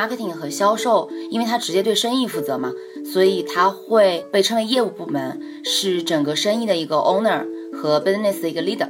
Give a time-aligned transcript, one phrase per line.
[0.00, 2.72] marketing 和销售，因为它直接对生意负责嘛，
[3.12, 7.44] 所以它会被称为业务部门，是整个生意的一个 owner
[7.74, 8.88] 和 business 的一个 leader。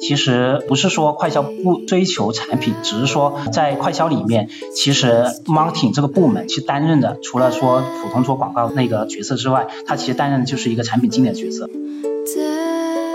[0.00, 11.70] 其实不是说快销不追求产品，只是说在快销里面，其实 marketing 这个部门去担任的，除了说普通做广告那个角色之外，它其实担任的就是一个产品经理的角色。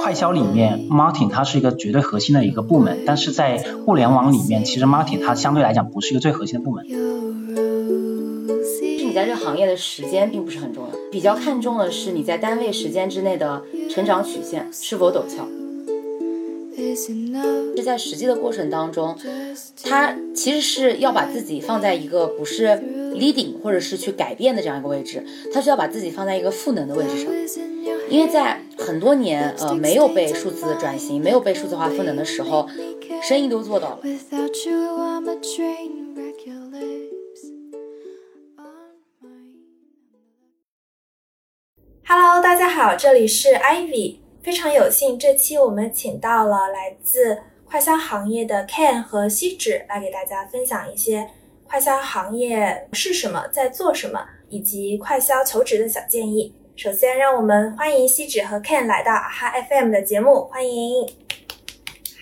[0.07, 6.87] 快销里面，marketing 它是一个绝对核心的一个部门，但是在互联网里面，其实 marketing 它相对来讲不是一个最核心的部门。
[6.87, 6.95] 是
[9.03, 15.45] 你在这个行业的时间并不是很重要，比较看重的是你在单位时间之内的成长曲线是否陡峭。
[17.75, 19.13] 是在实际的过程当中，
[19.83, 22.67] 他其实是要把自己放在一个不是
[23.13, 27.29] leading 或者是去改变的这样一个位置，他需要把自己放在一个赋能的位置上，
[28.09, 32.67] 因为在很多年呃没有被数字转型、没有被数字化赋能的时候，
[33.21, 33.99] 生意都做到了。
[42.05, 44.19] Hello，大家好，这里是 Ivy。
[44.41, 51.29] 非常有幸，这期我们请到了来自快销行业的 Ken 和锡纸来给大家分享一些
[51.65, 56.55] 快销行业是什么，在做什么，以及快销求职的小建议。
[56.77, 61.07] 首先，让我们欢迎锡纸和 Ken 来到啊哈 FM 的节目，欢迎。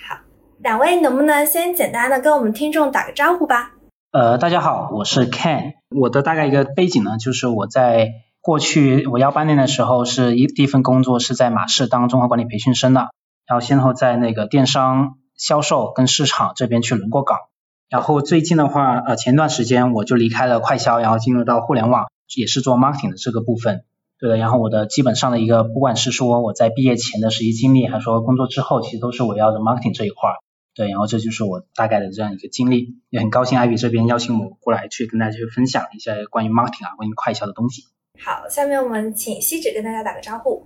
[0.07, 0.19] 好，
[0.59, 3.73] 两位能不能先简单的跟我们听众打个招呼吧？
[4.11, 8.23] 呃，大家好，我是 Ken，我的大概一个背景呢，就是我在。
[8.39, 13.09] 过去我幺八年的时候是一第一份工作是在马氏当综合管理培训生的，
[13.47, 17.39] 然后先后在那个电商销售跟市场这边去轮过岗，
[17.89, 23.83] 然后最近的话呃前段时间我就离开了快销，然后进入到互联网也是做 marketing 的这个部分，
[24.17, 30.35] 对的，然后我的基本上的一个不管是说我在毕业前的实习经历，还是说工作之后，其实都是围绕着 marketing 这一块儿，
[30.73, 37.83] 对，然后这就是我大概的这样一个经历，也很高兴艾比这边邀请我过来去跟大家去分享一下关于 marketing 啊关于快销的东西。
[38.23, 40.65] 好，下面我们请锡纸跟大家打个招呼。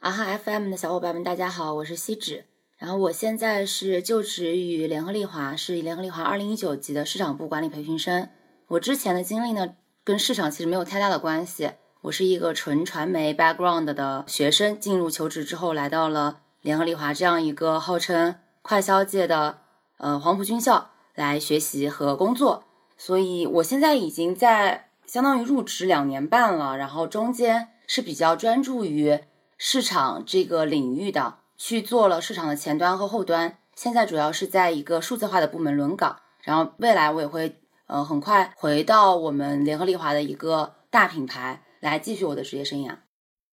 [0.00, 2.44] 啊哈 FM 的小伙伴们，大家好，我是锡纸。
[2.78, 8.28] 然后我现在是就职于联合利华，是联合利华二零一九级的市场部管理培训生。
[8.68, 9.74] 我之前的经历呢，
[10.04, 11.70] 跟市场其实没有太大的关系。
[12.06, 19.58] 我是一个纯传媒 background 的学生，进入求职之后，来到了联合利华这样一个号称快销界的
[19.96, 22.62] 呃黄埔军校来学习和工作。
[22.96, 24.84] 所以我现在已经在。
[25.06, 29.20] 相当于入职两年半了，然后中间是比较专注于
[29.56, 33.56] 市场这个领域的，去做了市场的前端和后端。
[33.76, 42.96] 现在主要是在一个数字化的部门轮岗，然后未来我也会呃很快回到我们联合利华的一个大品牌来继续我的职业生涯。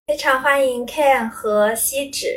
[0.07, 2.35] 非常欢迎 Ken 和锡纸，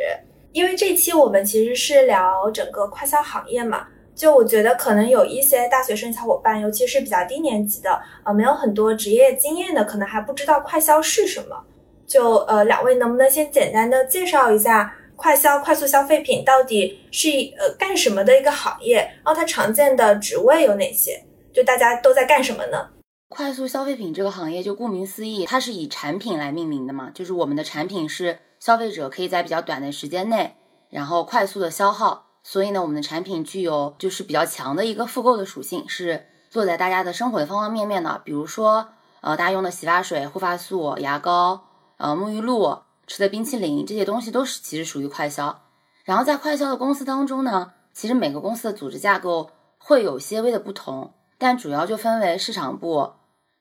[0.53, 3.89] 因为这期我们其实是聊整个快消行业嘛。
[4.15, 11.65] 就我觉得可能有一些大学生小伙伴，尤其是比较低年级的，呃，没有很多职业经验的，可能还不知道快消是什么。
[12.07, 18.99] 就呃，两位能不能先简单的介绍一下快消、快速消费品到底是呃干什么的一个行业？
[19.23, 21.23] 然后它常见的职位有哪些？
[21.53, 22.89] 就大家都在干什么呢？
[23.28, 30.56] 快速消费品这个行业，就顾名思义，它是以产品来命名的嘛，就是我们的产品是消费者可以在比较短的时间内，
[30.91, 32.26] 然后快速的消耗。
[32.44, 38.22] 所以呢，我们的产品具有就是比较强的一个复购的属性，是做在大家的生活的方方面面的。
[38.25, 41.64] 比如说，呃，大家用的洗发水、护发素、牙膏、
[41.97, 45.62] 呃，沐浴露、吃的冰淇淋这些东西都是其实属于快销。
[46.04, 53.13] 然后在快销的公司当中呢，其实每个公司的组织架构会有些微的不同，但主要就分为市场部，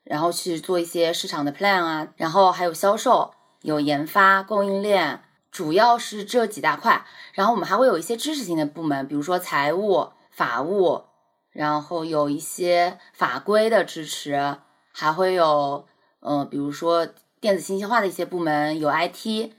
[0.04, 3.32] 然后去做一些市场的 plan 啊，然后还有销售、
[3.62, 5.22] 有研发、供应链。
[5.52, 11.04] 主要是这几大块，然后我们还会有一些知识性的部门，比如说财务、法务，
[11.50, 14.58] 然后有一些法规的支持，
[14.92, 15.86] 还会有，
[16.20, 17.08] 呃，比如说
[17.40, 19.52] 电子信息化的一些部门，有 IT，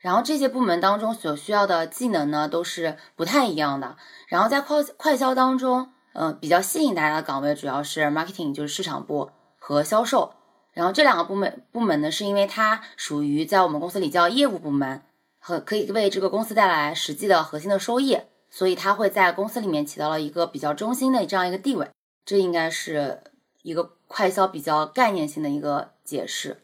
[0.00, 3.96] 然后这些部门当中所需要的技能呢，都是不太一样的。
[4.26, 10.32] 然后在快快销当中，呃，比较吸引大家的岗位主要是 marketing，就是市场部和销售。
[10.72, 15.02] 然后这两个部门部门呢，是因为它属于在我们公司里叫业务部门。
[15.46, 18.18] 和可以为这个公司带来实际的核心的收益，
[18.48, 21.90] 所以它会在公司里面起到了一个比较中心的这样一个地位。
[22.24, 23.20] 这应该是
[23.60, 26.62] 一个快销比较概念性的一个解释。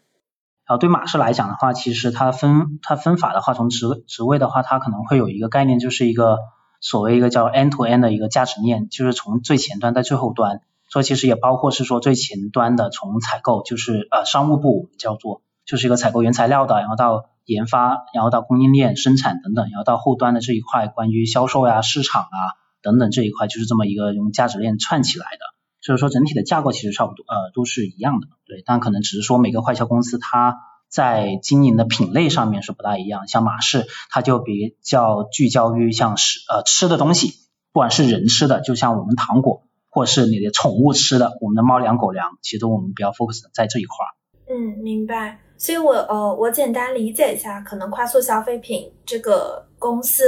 [0.64, 6.38] 然后对马氏来讲的话，其实它分它分法的话，从职职位的话，它可能会有一个概念，就是一个
[6.80, 10.62] 所谓一个叫 end to end 的一个价值链，就是从最前端到最后端。
[10.88, 22.38] 所以其实也包括是说最前端的从采购，就是呃商务部叫做，就是一个采购原材料的，然后到研发，然后到供应链生产等等，然后到后端的这一块，关于销售呀、市场啊
[22.82, 25.38] 等等这一块，就是这么一个用价值链串起来的。
[25.80, 30.58] 所以说整体的架构其实差不多，呃，都是一样的，对，但可能只是说每个快销公司它
[30.90, 37.34] 在经营的品类上面是不大一样，像马氏它就比较聚焦于像是呃吃的东西，
[37.72, 44.10] 不管是人吃的，就像我们糖果，或是你的宠物吃的，我们的猫粮、狗粮，其实我们比较 focus 在这一块儿。
[44.52, 45.40] 嗯，明白。
[45.56, 50.24] 所以我呃，我简单理解一下，可能快速消费品这个公司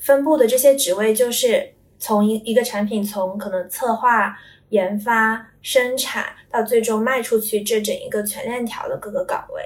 [0.00, 4.36] 分布的这些职位，就是从一一个产品从可能策划。
[4.70, 9.62] 研发、生产到最终卖出去这整一个全链条的各个岗位。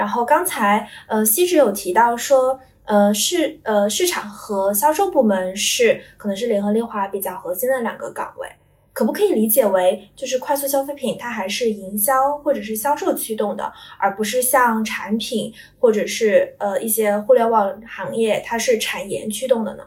[0.00, 8.48] 然后刚才呃，西直有提到说，呃市呃市场和销售部门是可能是联合利华比较核心的两个岗位。
[8.94, 19.84] 可不可以理解为，就是快速消费品它还是营销或者是销售驱动的，而不是像产品或者是呃一些互联网行业它是产研驱动的呢？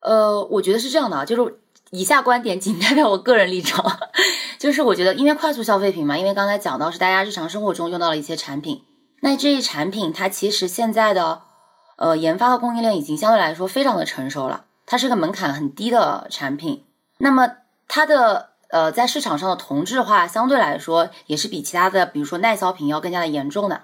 [0.00, 1.60] 呃，我觉得是这样的啊，就是。
[1.92, 3.86] 以下观点仅代表我个人立场，
[4.58, 8.82] 就是我觉得，因为快速消费品嘛，因为刚才讲到是大家日常生活中用到了一些产品，
[9.26, 11.42] 那这一产品它其实现在的
[11.96, 16.84] 呃研发的供应链已经相对来说非常的成熟了，它是个门槛很低的产品，
[17.18, 17.50] 那么
[17.88, 23.82] 它的呃在市场上的同质化相对来说也是比其他的比如说耐销品要更加的严重的，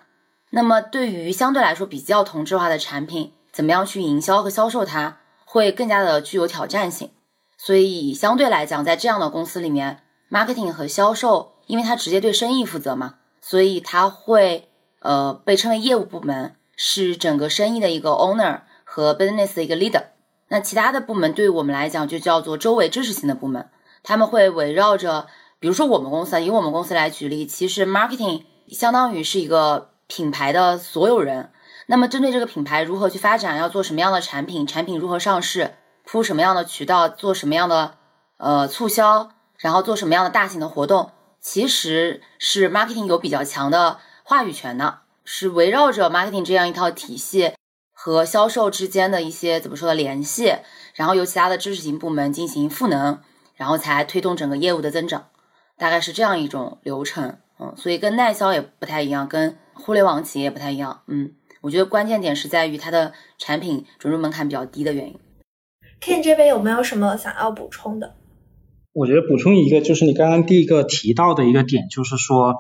[0.50, 7.10] 那么对于相对来说比较同质化的产品，怎么样去营销和销售它，会更加的具有挑战性。
[7.58, 14.68] 所以相对来讲，在这样的公司里面，marketing 和销售，因为它直接对生意负责嘛，所以它会
[15.02, 20.04] 呃被称为业务部门，是整个生意的一个 owner 和 business 的一个 leader。
[20.48, 23.68] 那其他的部门对于我们来讲就叫做周围支持型的部门，
[24.02, 25.26] 他们会围绕着，
[25.58, 31.50] 比如说我们公司，以我们公司来举例，其实 marketing 相当于是一个品牌的所有人。
[31.86, 35.74] 那么针对这个品牌如何去发展，要做什么样的产品，产品如何上市。
[36.04, 37.94] 铺什么样的渠道，做什么样的
[38.36, 43.98] 呃促销，然后做什么样的大型的活动，其实是 marketing 有比较强的
[44.32, 47.52] 话语权的，是围绕着 marketing 这样一套体系
[47.92, 50.54] 和销售之间的一些怎么说的联系，
[50.94, 53.20] 然后由其他的知识型部门进行赋能，
[53.56, 55.26] 然后才推动整个业务的增长，
[55.76, 57.36] 大概是这样一种流程。
[57.60, 61.02] 嗯，所以跟耐销也不太一样，跟互联网企业也不太一样。
[61.08, 65.20] 嗯，我觉得关键点是在于它的产品准入门槛比较低的原因。
[66.00, 68.14] Ken 这边有没有什么想要补充的？
[68.94, 72.56] 我觉得补充一个，就是你刚刚第一个提到的一个点，就是说，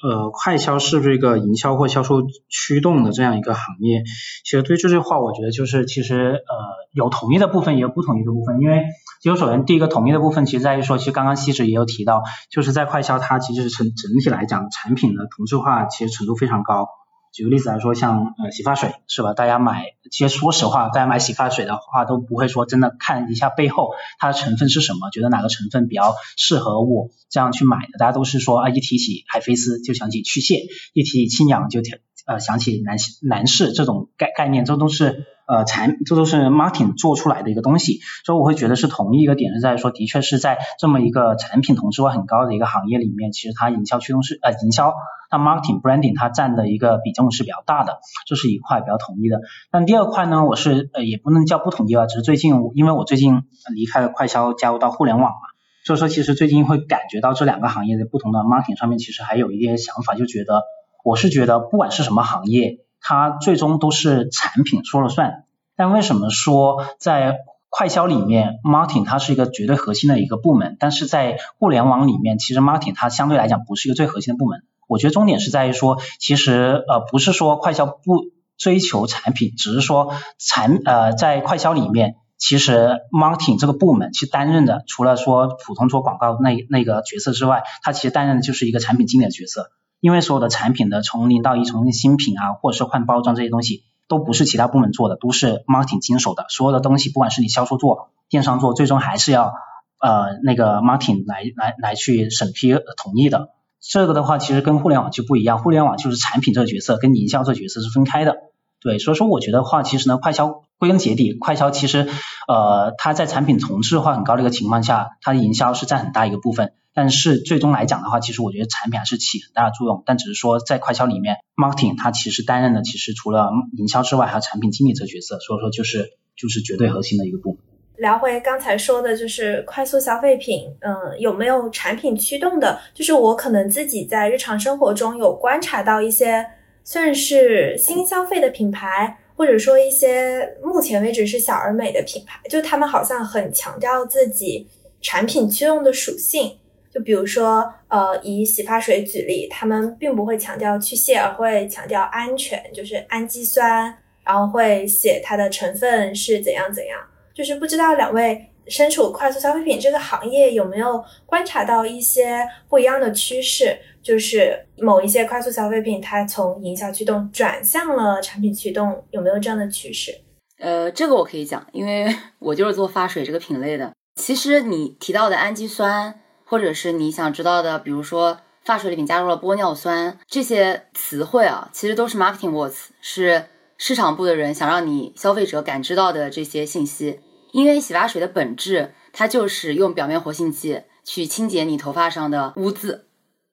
[0.00, 4.04] 呃，快销是不是一个营销或销售驱动的这样一个行业？
[4.44, 6.54] 其实对这句话，我觉得就是其实呃
[6.92, 8.60] 有统一的部分，也有不统一的部分。
[8.60, 8.84] 因为
[9.20, 16.88] 其实首先第一个统一的部分，其实在于说，其实刚刚西子也有提到，就是在快销它其实整整体来讲，产品的同质化其实程度非常高。
[17.32, 19.32] 举个例子来说，像呃洗发水是吧？
[19.32, 27.98] 大家买，其实说实话，大家买洗发水的话都不会说真的看一下背后它的成分是什么，觉得哪个成分比较适合我这样去买的。
[27.98, 31.80] 大家都是说啊，一提起海飞丝就想起去屑，一提起清扬就
[32.26, 35.26] 呃想起男男士这种概概念，这都是。
[35.48, 44.92] 呃，产这都是 marketing 做出来的一个东西，所以我会觉得是同一个点是在说，的确是在这么一个产品同质化很高的一个行业里面，其实它营销驱动是呃营销，
[45.30, 49.40] 它 marketing branding 它占的一个比重是比较大的，这是一块比较统一的。
[49.70, 53.40] 但第二块呢，我是呃也不能叫不统一吧，只是最近因为我最近
[53.74, 55.38] 离开了快销，加入到互联网嘛，
[55.82, 60.64] 所以说其实最近会感觉到这两个行业的不同的 marketing 上面其实还有一些想法，就觉得
[61.04, 62.80] 我是觉得不管是什么行业。
[63.00, 65.44] 它最终都是产品说了算，
[65.76, 67.38] 但为什么说在
[67.70, 74.62] 快销里面，Martin 它是一个绝对核心的一个部门，但是在互联网里面，其实 Martin 它相对来讲不是一个最核心的部门。
[74.86, 78.24] 我觉得重点是在于说，其实呃不是说快销不
[78.56, 89.70] 追求产品，只是说产呃在快销里面，其实 Martin 这个部门其实担任的，除了说普通做广告那那个角色之外，它其实担任的就是一个产品经理的角色。
[90.00, 96.46] 因为所有的产品的从零到一，从新品啊，或者是换包装这些东西，都不是其他部门做的，都是 marketing 经手的。
[96.48, 99.54] 所有的东西，不管是你销售做、电商做，最终还是要
[100.00, 103.50] 呃那个 marketing 来来来去审批同意的。
[103.80, 108.36] 这个的话，其实跟互联网就不一样，互联网就是产品这个角色跟营销这个角色是分开的。
[108.80, 112.08] 对，所以说我觉得话，其实呢，快销归根结底，快销其实
[112.46, 116.72] 呃它在产品同质化很高的一个情况下，它的营销是占很大一个部分。
[116.98, 120.02] 但是最终来讲的话，其实我觉得产品还是起很大的作用。
[120.04, 127.58] 但只是说在快销里面，marketing 它其实担任的其实除了营销之外，还有产品经理这个角色，所以说就是就是绝对核心的一个部门。
[127.98, 132.80] 聊回刚才说的，就是快速消费品，嗯，有没有产品驱动的？
[132.92, 136.44] 就是我可能自己在日常生活中有观察到一些
[136.82, 144.66] 算是新消费的品牌，或者说一些目前为止是小而美的品牌，就他们好像很强调自己
[145.00, 146.58] 产品驱动的属性。
[146.90, 156.98] 就比如说，呃，以洗发水举例，他们并不会强调去屑，而会强调安全，就是氨基酸，然后会写它的成分是怎样怎样。
[157.34, 163.78] 就是不知道两位身处快速消费品这个行业，有没有观察到一些不一样的趋势？
[164.02, 170.18] 就是某一些快速消费品，它从营销驱动转向了产品驱动，有没有这样的趋势？
[170.58, 172.06] 呃，这个我可以讲，因为
[172.40, 173.92] 我就是做发水这个品类的。
[174.16, 176.20] 其实你提到的氨基酸。
[176.48, 183.44] 或者是你想知道的，比如说发水里面加入了玻尿酸这些词汇啊，其实都是 marketing words，是
[183.76, 187.20] 市场部的人想让你消费者感知到的这些信息。
[187.52, 193.06] 因为洗发水的本质，它就是用表面活性剂去清洁你头发上的污渍。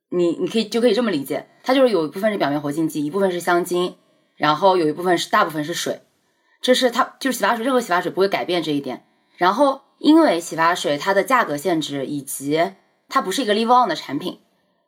[0.10, 3.96] 你你可以就可以这么理解，它就是有一部分是表面活性剂，一部分是香精，
[4.36, 6.02] 然后有一部分是大部分是水。
[6.62, 9.06] 这是它就是洗发水，任何洗发水不会改变这一点。
[9.38, 12.72] 然后因为洗发水它的价格限制以及
[13.16, 14.42] 它不是一个 live on 的产品，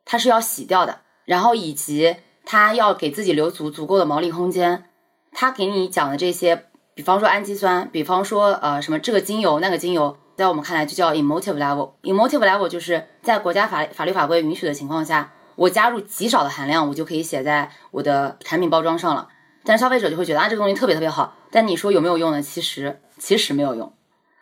[0.04, 4.84] 它是要洗掉的，然后以及它要给自己留足足够的毛利空间。
[5.32, 11.92] 它给你讲的这些，比方说氨基酸，比方说呃什么这个精油那个精油，在我们看来就叫 emotive level。
[12.02, 19.28] emotive level 就是在国家法法律法规允许的情况下，我加入极少的含量，我就可以写在我的产品包装上了。
[19.64, 22.42] 但是消费者就会觉得啊这个东西特别特别好，但你说有没有用呢？
[22.42, 23.90] 其实其实没有用。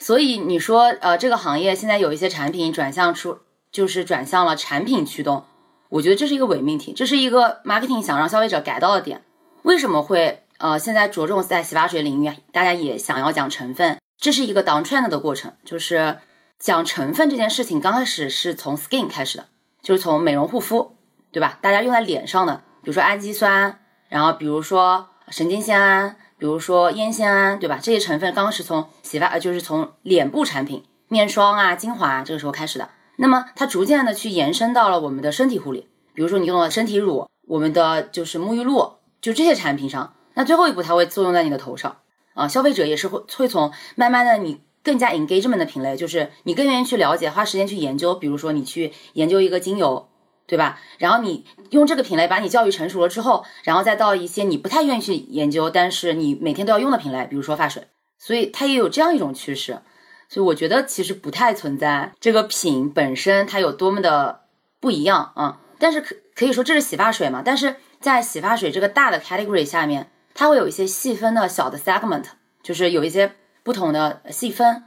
[0.00, 3.38] 所以你说呃这个行业现在有一些产品转向出。
[3.76, 5.44] 就是转向了产品驱动，
[5.90, 9.22] 我觉得这是一个伪命题，这是一个 marketing 想让消费者改到的点。
[9.64, 15.52] 为什么会呃现在着重在洗发水领域，大家也想要讲成分，这是一个 down trend 的过程。
[15.62, 16.20] 就是
[16.58, 19.44] 讲成分这件事情，刚开始是从 skin 开始的，
[19.82, 20.96] 就是从美容护肤，
[21.30, 21.58] 对吧？
[21.60, 23.78] 大家用在脸上的，比如说氨基酸，
[24.08, 27.78] 然后比如说神经酰胺，比如说烟酰胺，对吧？
[27.82, 32.88] 这些成分刚开始从洗发，呃，就是从脸部产品、面霜啊、精华这个时候开始的。
[33.16, 40.14] 那么它逐渐的去延伸到了我们的身体护理，比如说你用了身体乳，我们的就是沐浴露，就这些产品上。
[40.34, 41.96] 那最后一步它会作用在你的头上
[42.34, 48.14] 啊，消费者也是会会从慢慢的你更加 engagement 的品类，就是你更愿意去了解，花时间去研究。
[48.14, 50.08] 比如说你去研究一个精油，
[50.46, 50.78] 对吧？
[50.98, 57.84] 然后你用这个品类把你教育成熟了之后，然后再到一些你不太愿意去研究，但是你每天都要用的品类，比如说发水。
[58.18, 59.80] 所以它也有这样一种趋势。
[60.28, 64.42] 所以我觉得其实不太存在这个品本身它有多么的
[64.80, 72.24] 不一样啊，但是可可以说这是洗发水嘛，但是在洗发水这个大的 category 下面，它会有一些细分的小的 segment，
[72.62, 74.84] 就是有一些不同的细分，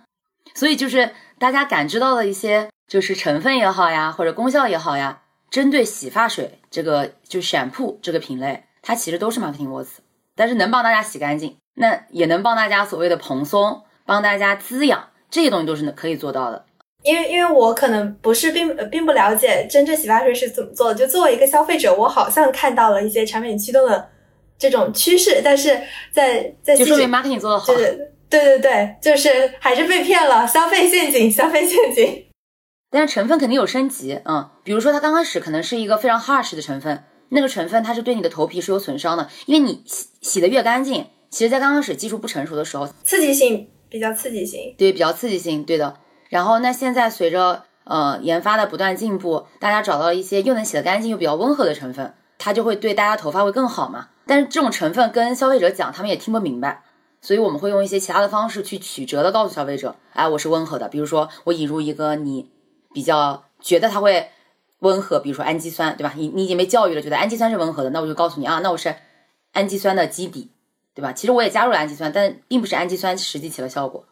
[0.53, 9.97] 所以就是大家感知到的一些就是成分也好呀，或者功效也好呀，针对洗发水这个就选铺这个品类，它其实都是 marketing words，
[10.35, 15.08] 但是能帮大家洗干净，那也能帮大家所谓的蓬松，帮大家滋养。
[15.29, 16.65] 这些东西都是可以做到的，
[17.03, 24.09] 因为因为我可能不是并并不了解真正洗发水是怎么做的，就作为一个消费者，我好像看到了一些产品驱动的
[24.57, 25.79] 这种趋势，但是
[26.11, 32.25] 在在就说明 marketing 做的好，对对对，就是还是被骗了，消费陷阱，消费陷阱。
[32.91, 43.69] 但是成分肯定有升级，嗯，比如说它刚开始可能是一个非常 harsh 的成分，那个成分它是对你的头皮是有损伤的，因为你洗洗的越干净，其实在刚开始技术不成熟的时候，刺激性。
[43.89, 45.97] 比较刺激性，对，比较刺激性，对的。
[46.29, 54.09] 然后那现在随着呃研发的不断进步，大家找到了一些又能洗得干净又比较温和的成分，它就会对大家头发会更好嘛。
[54.27, 56.83] 但是这种成分跟消费者讲，他们也听不明白，
[57.19, 60.87] 所以我们会用一些其他的方式去曲折的告诉消费者，哎，我是温和的。
[60.87, 62.51] 比如说我引入一个你
[62.93, 64.29] 比较觉得它会
[64.81, 66.13] 温和，比如说氨基酸，对吧？
[66.15, 68.95] 你你已经被教育了，觉得氨基酸是温和的，那我就告诉你啊，那我是
[69.53, 70.51] 氨基酸的基底。
[70.99, 71.13] 对吧？
[71.13, 74.03] 其实我也加入了氨基酸，但并不是氨基酸实际起了效果，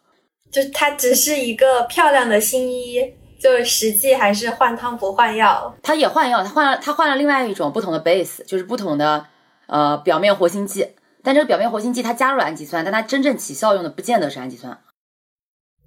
[0.49, 5.75] 就它只是一个漂亮的新衣，就是实际还是换汤不换药。
[5.83, 9.25] 它也换药，它换了，它换了另外一种不同的 base，就是不同的
[9.65, 10.95] 呃表面活性剂。
[11.21, 14.79] 但这个表面活性剂它加入了氨基酸，但它真正起效用的不见得是氨基酸。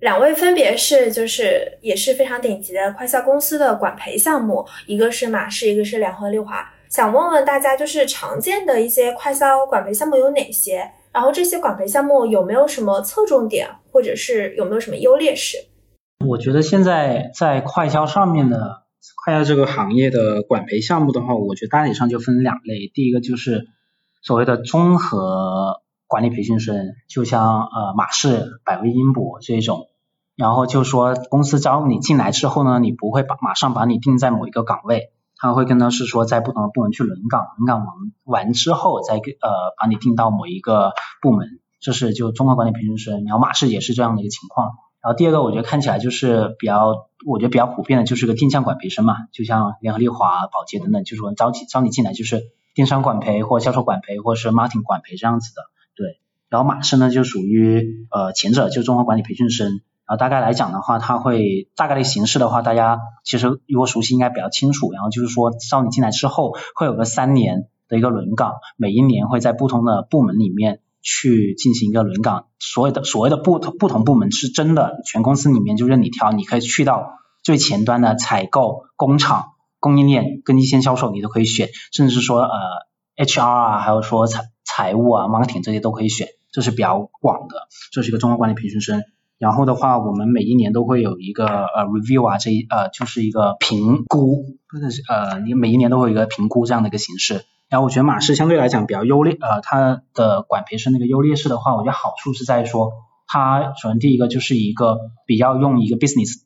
[0.00, 6.70] 两位分别是就是也是非常顶级的快消公司的管培项目，一个是马氏，一个是两河六华。
[6.90, 10.90] 想问问大家，就是常见的一些快销管培项目有哪些？
[11.12, 15.56] 然后这些管培项目有没有什么侧重点，或者是有没有什么优劣势？
[16.26, 18.82] 我觉得现在在快销上面的
[19.24, 22.90] 快销这个行业的管培项目的话，我觉得大体上就分两类。
[22.92, 23.68] 第一个就是
[24.20, 29.86] 所谓的综合管理培训生，就像呃马氏、百威英博这种。
[30.36, 35.12] 然后就说公司招你进来之后呢，你不会把马上把你定在某一个岗位。
[35.40, 37.94] 他会跟他是说，在不同的部门去轮岗，轮岗完
[38.24, 39.48] 完之后，再给呃
[39.80, 40.92] 把你定到某一个
[41.22, 43.24] 部门，这是就综合管理培训生。
[43.24, 44.72] 然后马氏也是这样的一个情况。
[45.02, 52.42] 然后第二个我觉得看起来就是比较，我觉得比较普遍的就是个定向管培生嘛， 就像联合利华、宝洁等等，就是说招起招你进来就是
[52.74, 55.62] 电商管培或销售管培或者是 marketing 管培这样子的，
[55.96, 56.20] 对。
[56.50, 59.80] 然后马氏呢就属于呃前者，就综合管理培训生。
[60.10, 64.90] 然后大概来讲的话，它会大概的形式的话，大家其实如果熟悉应该比较清楚。
[64.92, 70.80] 然后就是说招你进来之后会有个三年的一个轮岗，每一年会在不同的部门里面。
[71.02, 82.50] 去进行一个轮岗，所有的所谓的不同不同部门是真的，全公司里面就任你挑，你可以去到最前端的采购、工厂、供应链跟一线销售，你都可以选，甚至是说呃
[83.16, 89.02] HR 啊，还有说财财务啊、marketing 这些都可以选，这是比较广的，这是一个综合管理培训生。
[89.40, 97.46] 然后的话，我们每一年都会有一个呃 review 啊，这一呃就是一个评估，不是呃你每一年都会有一个评估这样的一个形式。
[97.70, 102.92] 然后我觉得马氏相对来讲比较优劣，呃，它的管培生那个优劣势的话，我觉得好处是在说，
[103.26, 106.42] 它首先第一个就是一个比较用一个 business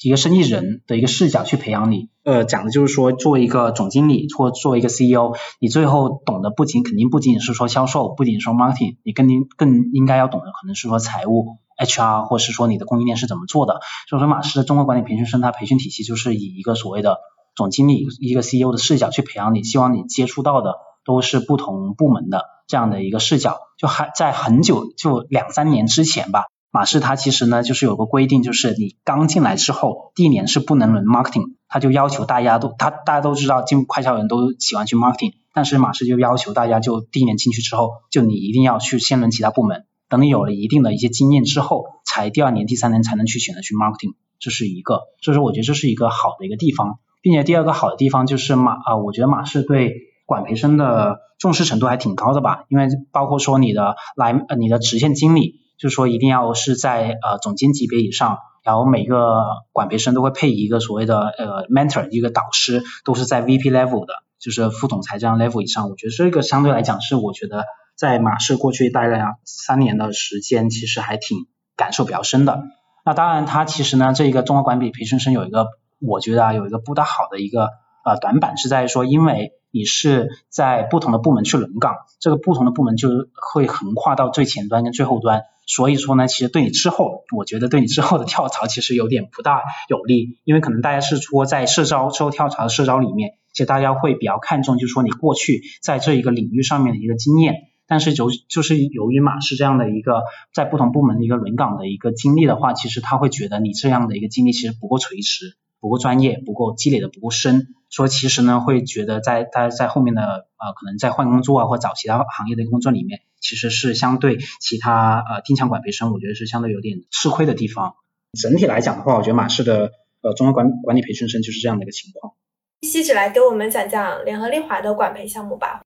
[0.00, 13.80] 一个生意人的一个视角去培养你，呃，讲的就是说，作为一个总经理或作为一个 CEO，你最后懂得不仅肯定不仅仅是说销售，不仅说 marketing，你更应更应该要懂的可能是说财务 HR，或是说你的供应链是怎么做的。
[14.08, 17.18] 所以说马氏的综合管理培训生，态培训体系就是以一个所谓的。
[17.54, 20.74] 总经理一个 CEO 的视角去培养你，希望你接触到的
[21.06, 23.60] 都是不同部门的这样的一个视角。
[23.78, 46.98] 就还在很久，就两三年之前吧，马氏它其实呢就是有个规定，就是你刚进来之后第一年是不能轮 marketing，他就要求大家都他大家都知道进快销人都喜欢去 marketing，但是马氏就要求大家就第一年进去之后，就你一定要去先轮其他部门，等你有了一定的一些经验之后，才第二年第三年才能去选择去 marketing，这是一个，所以说我觉得这是一个好的一个地方。
[47.22, 49.94] 并且第二个好的地方就是马啊，我觉得马氏对
[50.26, 65.90] 管培生的重视程度还挺高的吧，因为包括说你的来呃你的直线经理，就是说一定要是在呃总监级别以上，然后每个管培生都会配一个所谓的呃 mentor 一个导师，都是在 VP level 的，就是副总裁这样 level 以上。
[65.90, 67.64] 我觉得这个相对来讲是我觉得
[67.96, 72.62] 在马氏过去待了三年的时间，其实还挺感受比较深的。
[73.04, 75.66] 那当然，它其实呢这一个综合管理培训生有一个。
[75.98, 77.70] 我觉得啊，有一个不大好的一个
[78.04, 97.54] 呃短板是在于说，因为你是在不同的部门去轮岗，这个不同的部门就会横跨到最前端跟最后端，所以说呢，其实对你之后，我觉得对你之后的跳槽其实有点不大有利，因为可能大家是说在社招之后跳槽的社招里面，其实大家会比较看重，就是说你过去在这一个领域上面的一个经验，
[97.86, 100.22] 但是就就是由于马氏这样的一个
[100.52, 105.56] 在不同部门的一个轮岗的一个经历的话，其实他会觉得你这样的一个经历其实不够垂直。
[105.78, 110.22] 不够专业，不够积累的不够深，说其实呢会觉得在大家在后面的
[110.56, 117.94] 呃可能在换工作啊或找其他行业的工作里面，其实是相对其他呃定向管培生，我觉得是相对有点吃亏的地方。
[118.32, 122.32] 整体来讲的话，我觉得马氏的呃综合管管理培训生就是这样的一个情况。
[122.80, 125.82] 西子来给我们讲讲联合利华的管培项目吧。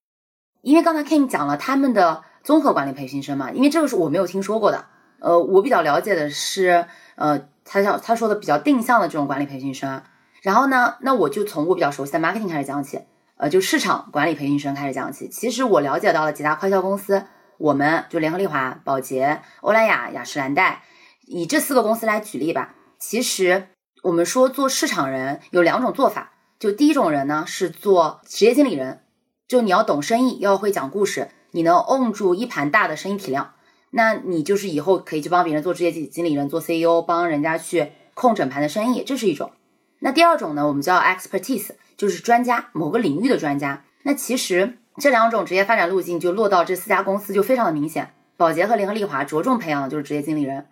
[0.62, 4.86] 因为刚才 Ken 讲了他们的综合管理培训生嘛，因为这个是我没有听说过的。
[5.20, 7.48] 呃，我比较了解的是呃。
[7.72, 10.02] 他叫他说的比较定向的这种管理培训生，
[10.42, 13.00] 然后呢，那我就从我比较熟悉的 marketing 开始讲起，
[13.36, 15.28] 呃，就市场管理培训生开始讲起。
[15.28, 17.26] 其实我了解到了几大快销公司，
[17.58, 20.82] 我们就联合利华、宝洁、欧莱雅、雅诗兰黛，
[21.28, 22.74] 以这四个公司来举例吧。
[22.98, 23.68] 其实
[24.02, 29.02] 我们说做市场人有两种做法，就第一种人呢是做职业经理人，
[29.50, 33.54] 就你要懂生意，要会讲故事，你能 own 住一盘大的生意体量。
[33.90, 39.50] 那你就是以后可以去帮别人做职业经理人，做 CEO，帮人家去控整盘的生意，这是一种。
[39.98, 43.82] 那第二种呢，我们叫 expertise，就是专家，某个领域的专家。
[44.04, 48.14] 那其实这两种职业发展路径就落到这四家公司就非常的明显。
[48.36, 50.68] 宝洁和联合利华着重培养的就是职业经理人，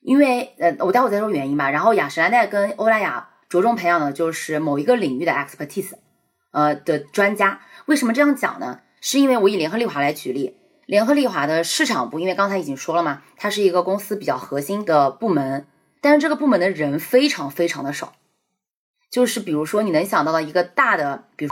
[0.00, 1.68] 因为呃，我待会再说原因吧。
[1.68, 5.92] 然后雅诗兰黛跟欧莱雅着重培养的就是某一个领域的 expertise，
[6.52, 7.60] 呃的专家。
[7.86, 8.80] 为什么这样讲呢？
[9.00, 10.56] 是因为我以联合利华来举例。
[10.86, 15.66] 联合利华的市场部，因为刚才已经说了嘛，它是一个公司比较核心的部门，
[16.00, 18.12] 但是这个部门的人非常非常的少。
[19.10, 21.50] 就是比如说你能想到的一个大的，比如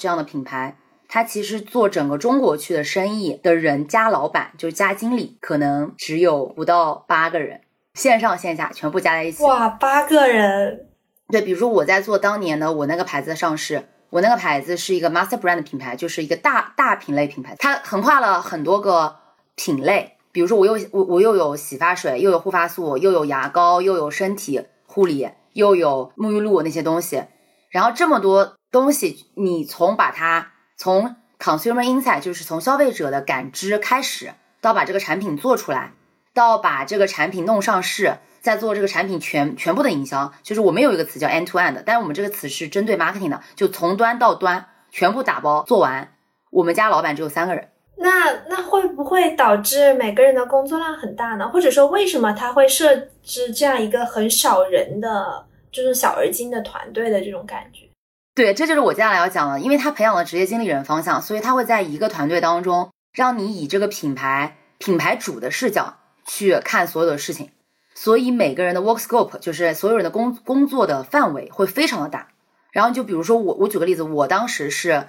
[0.00, 0.76] 这样的品牌，
[1.08, 7.60] 它其实做整个中国区的生意的人加老板，就是加经理，可能只有不到八个人，
[7.94, 9.42] 线上线下全部加在一起。
[9.42, 10.86] 哇，八个人！
[11.28, 13.88] 对，比如说我在做当年的我那个牌子的上市。
[14.10, 19.16] 我那个牌子是一个 master brand 品牌，就是一个大大品类品牌，它横跨了很多个
[19.54, 20.16] 品类。
[20.32, 27.24] 比如说，我又我我又有洗发水，又有护发素，又有牙膏，又有身体护理，又有沐浴露那些东西。
[27.70, 35.94] 然后这么多东西，你从把它从 consumer insight，就是从消费者的感知开始，到把这个产品做出来，
[36.34, 38.18] 到把这个产品弄上市。
[38.46, 46.12] 在做这个产品全全部的营销，就是我们有一个词叫 end to end，但是我们这个词是针对 marketing 的，就从端到端全部打包做完。
[46.50, 51.48] 我们家老板只有三个人，那那会不会导致每个人的工作量很大呢？
[51.48, 57.88] 或者说，为什么他会设置这样一个很少人的，就是小而精的团队的这种感觉？
[58.36, 67.50] 对，这就是我接下来要讲的，因为他培养了职业经理人方向，所以他会在一个团队当中，让你以这个品牌品牌主的视角去看所有的事情。
[67.98, 72.28] 所以每个人的 work scope 就是所有人的工工作的范围会非常的大。
[72.70, 75.08] 然后就比如说我，我举个例子，我当时是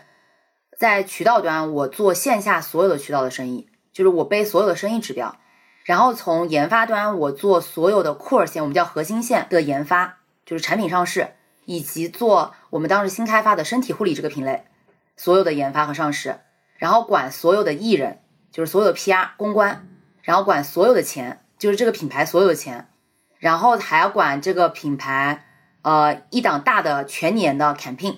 [0.78, 5.38] 在渠道端，我做线下所有的渠道的生意，就是我背所有的生意指标。
[5.84, 11.32] 然后从研发端，我做所有的 core 线，我们叫核心线的研发，就是产品上市，
[11.66, 14.64] 以及做我们当时新开发的身体护理这个品类
[15.18, 16.40] 所有的研发和上市。
[16.78, 18.20] 然后管所有的艺人，
[18.50, 19.90] 就是所有的 PR 公关，
[20.22, 21.42] 然后管所有的钱。
[21.58, 22.90] 就是这个品牌所有的钱，
[23.40, 25.46] 然后还要管这个品牌，
[25.82, 28.18] 呃，一档大的全年的 campaign，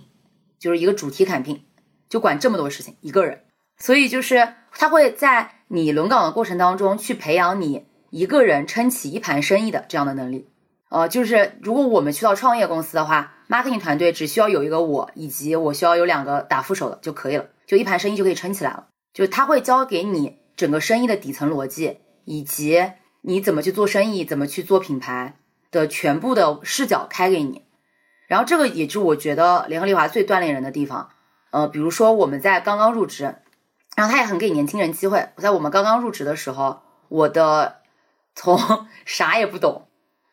[0.59, 1.61] 就是一个主题 campaign，
[2.09, 3.43] 就管这么多事情一个人，
[3.77, 10.49] 所以就是他会在你轮岗的过程当中去培养你一个人撑起一盘生意的这样的能力，
[10.89, 22.91] 呃，就是如果我们去到创业公司的话，marketing 团队只需要有一个我，以及我需要有两个打副手的就可以了，就一盘生意就可以撑起来了，就是他会教给你整个生意的底层逻辑以及。
[23.21, 25.35] 你怎么去做生意，怎么去做品牌
[25.71, 27.63] 的全部的视角开给你，
[28.27, 31.09] 然后这个也是我觉得联合利华最锻炼人的地方。
[31.51, 33.35] 呃，比如说我们在刚刚入职，
[33.95, 35.29] 然后他也很给年轻人机会。
[35.37, 37.81] 在我们刚刚入职的时候，我的
[38.35, 38.57] 从
[39.05, 39.87] 啥也不懂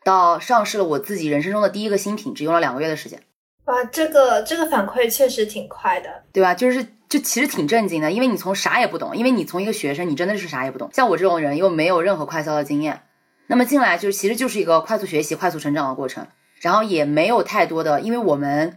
[0.04, 3.22] 到上市了我自己人生中的第一个新品，只用了两个月的时间。
[3.66, 6.54] 哇，这个这个反馈确实挺快的，对吧？
[6.54, 6.86] 就是。
[7.08, 10.90] 就其实挺震惊的，因为你从啥也不懂，因为你从一个学生，你真的是啥也不懂。
[10.92, 13.02] 像我这种人又没有任何快销的经验，
[13.46, 16.26] 那么进来就其实就是一个快速学习、快速成长的过程，
[16.60, 18.76] 然后也没有太多的，因为我们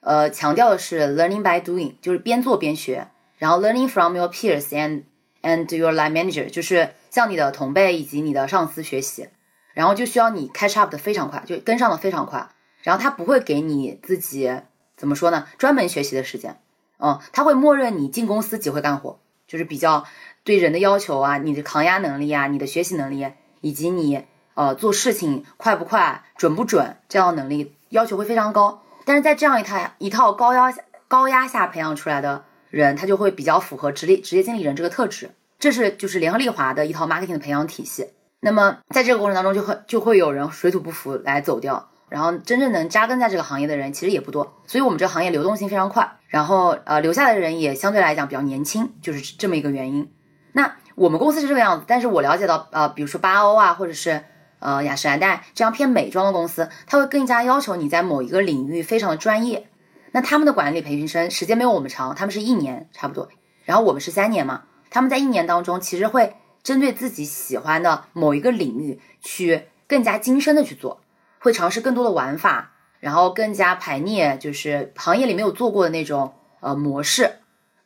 [0.00, 5.04] 呃强调的是 learning by doing，就是边做边学，然后 learning from your peers and
[5.42, 9.28] and your line manager，就是向你的同辈以及你的上司学习，
[9.72, 12.48] 然后就需要你 catch up 的非常快，就跟上的非常快，
[12.88, 14.50] 然后他不会给你自己
[14.96, 16.58] 怎么说呢，专门学习的时间。
[16.98, 20.06] 嗯，他会默认你进公司只会干活，就是比较
[20.42, 24.24] 对人的要求啊，你的抗压能力啊，你的学习能力，以及你
[24.54, 28.82] 呃做事情快不快、准不准这样的能力要求会非常高。
[29.04, 30.74] 但是在这样一套一套高压
[31.08, 35.32] 高压下培养出来的人，他就会比较符合职业职业经理人这个特质。
[35.58, 38.08] 这是就是联合利华的一套 marketing 的培养体系。
[38.40, 41.90] 那么在这个过程当中，就会就会有人水土不服来走掉。
[42.08, 50.10] 然后真正能扎根在这个行业的人其实也不多，所以我们这个行业流动性非常快，然后呃留下来的人也相对来讲比较年轻，就是这么一个原因。
[50.52, 54.24] 那我们公司是这个样子，但是我了解到呃，比如说巴欧啊，或者是
[54.58, 59.68] 呃雅诗兰黛这样偏美妆的公司，它会更加要求你在某一个领域非常的专业。
[60.12, 63.28] 那他们的管理培训生时间没有我们长，他们是一年差不多，
[63.64, 71.00] 然后我们是三年嘛，他们在一年当中其实会针对自己喜欢的某一个领域去更加精深的去做。
[71.38, 77.32] 会尝试更多的玩法，然后更加排列，就是行业里没有做过的那种呃模式。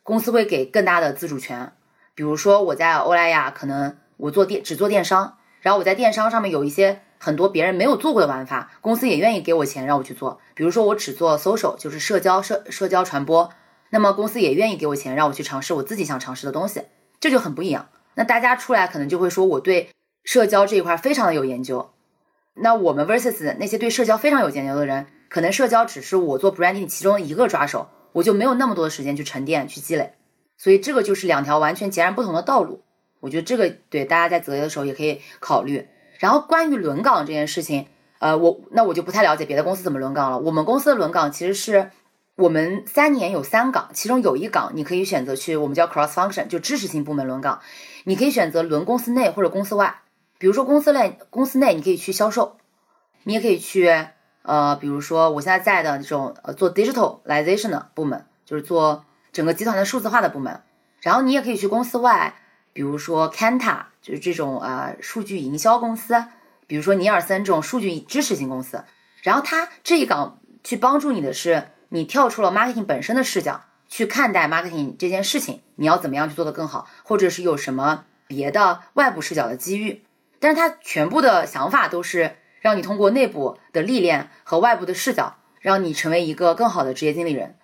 [0.01, 1.71] 公司会给更大的自主权，
[2.13, 10.41] 比如说我在欧莱雅，可能我做电只做电商，然后我在电商上面有一些很多别人没有做过的玩法，公司也愿意给我钱让我去做。
[10.55, 13.49] 比如说我只做 social，就是社交社社交传播，
[13.91, 16.81] 那么公司也愿意给我钱让我去尝试我自己想尝试的东西，
[17.21, 17.87] 这就很不一样。
[18.15, 19.89] 那大家出来可能就会说我对
[20.25, 21.92] 社交这一块非常的有研究。
[22.55, 30.13] 那我们 versus 那些对社交非常有研究的人，可能社交只是我做 branding 其中一个抓手，我就没有那么多的时间去沉淀、去积累，
[30.57, 32.83] 所以这个就是两条完全截然不同的道路。
[33.21, 35.87] 我觉得这个对大家在择业的时候也可以考虑。
[36.19, 37.87] 然后关于轮岗这件事情，
[38.19, 40.39] 呃，我那我就不太了解别的公司怎么轮岗了。
[40.39, 41.89] 我们公司的轮岗其实是
[42.35, 47.59] 我们三年有三岗，其中有一岗你可以选择去我们叫 cross function，就支持性部门轮岗，
[48.03, 50.01] 你可以选择轮公司内或者公司外。
[50.43, 52.57] 比如说公司内，公司内你可以去销售，
[53.23, 53.87] 你也可以去，
[54.41, 60.61] 呃，比如说我现在在的这种呃做 digitalization 的部门，就是做整个集团的数字化的部门。
[60.99, 62.35] 然后你也可以去公司外，
[62.73, 66.25] 比如说 Kanta，就是这种呃数据营销公司，
[66.67, 68.83] 比如说尼尔森这种数据支持型公司。
[69.21, 80.03] 然后它这一岗去帮助你的是，你跳出了 marketing 本身的视角去看待 marketing 这件事情，你要怎么样去做得更好，或者是有什么别的外部视角的机遇。
[80.43, 87.55] 但是他全部的想法都是让你通过内部的历练和外部的视角，让你成为一个更好的职业经理人。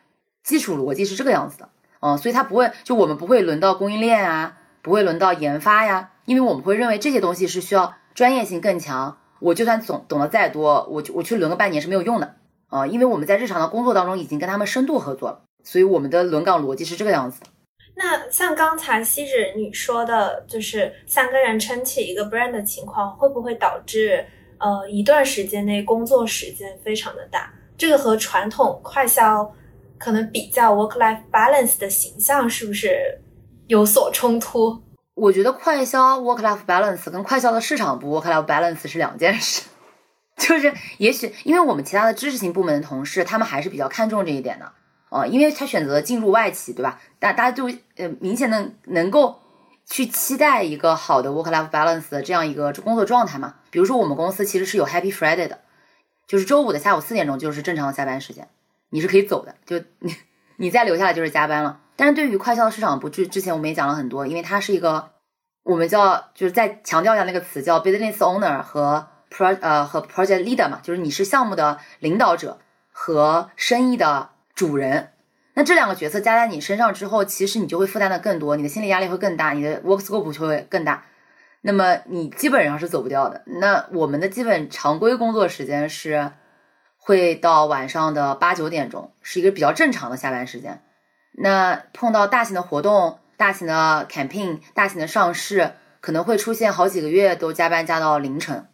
[0.46, 1.68] 基础逻辑是这个样子的，
[2.00, 12.36] 嗯，所以他不会就我们不会轮到供应链啊，不会轮到研发呀，因为我们会认为这些东西是需要专业性更强，我就算懂懂得再多，我我去轮个半年是没有用的
[12.70, 17.42] 啊，因为我们在日常的工作当中已经跟他们深度合作了，所以我们的轮岗逻辑是这个样子。
[18.02, 24.26] 那像刚才西子你说的，就是三个人撑起一个 brand 的情况，会不会导致
[24.58, 27.54] 呃一段时间内工作时间非常的大？
[27.78, 29.54] 这个和传统快销
[29.98, 33.20] 可能比较 work life balance 的形象是不是
[33.68, 34.82] 有所冲突？
[35.16, 39.64] 我觉得快销 work life balance 跟快销的市场部 work life balance 是两件事。
[40.40, 44.72] 就是也许因为我们其他的知识型部门的同事，他们还是比较看重这一点的。
[45.10, 47.02] 哦，因为他选择进入外企，对吧？
[47.18, 47.66] 大大家就
[47.98, 49.42] 呃明显的能够
[49.88, 53.56] 去期待一个好的 work life balance 的这样一个工作状态嘛。
[53.72, 55.62] 比如说我们公司其实是有 Happy Friday 的，
[56.28, 58.48] 就是周五的下午四点钟就是正常的下班时间，
[58.92, 60.16] 你是可以走的，就你
[60.58, 61.80] 你再留下来就是加班了。
[61.96, 65.10] 但是对于快销市场部，之之前我们也讲了很多，因为它是一个
[65.64, 72.60] 我们叫就是再强调一下那个词叫 business owner 和 pro 呃和 project leader 嘛，就是你是项目的领导者
[72.92, 74.30] 和生意的。
[74.60, 75.12] 主人，
[75.54, 81.06] 那这两个角色加在你身上之后，其实你就会负担的更多，你的心理压力会更大，你的 work scope 就会更大。
[81.62, 83.42] 那么你基本上是走不掉的。
[83.46, 86.34] 那我们的基本常规工作时间是
[86.98, 90.84] 会到晚上的八九点钟，是一个比较正常的下班时间。
[91.32, 98.68] 那碰到大型的活动、大型的 campaign、大型的上市，可能会出现好几个月都加班加到凌晨，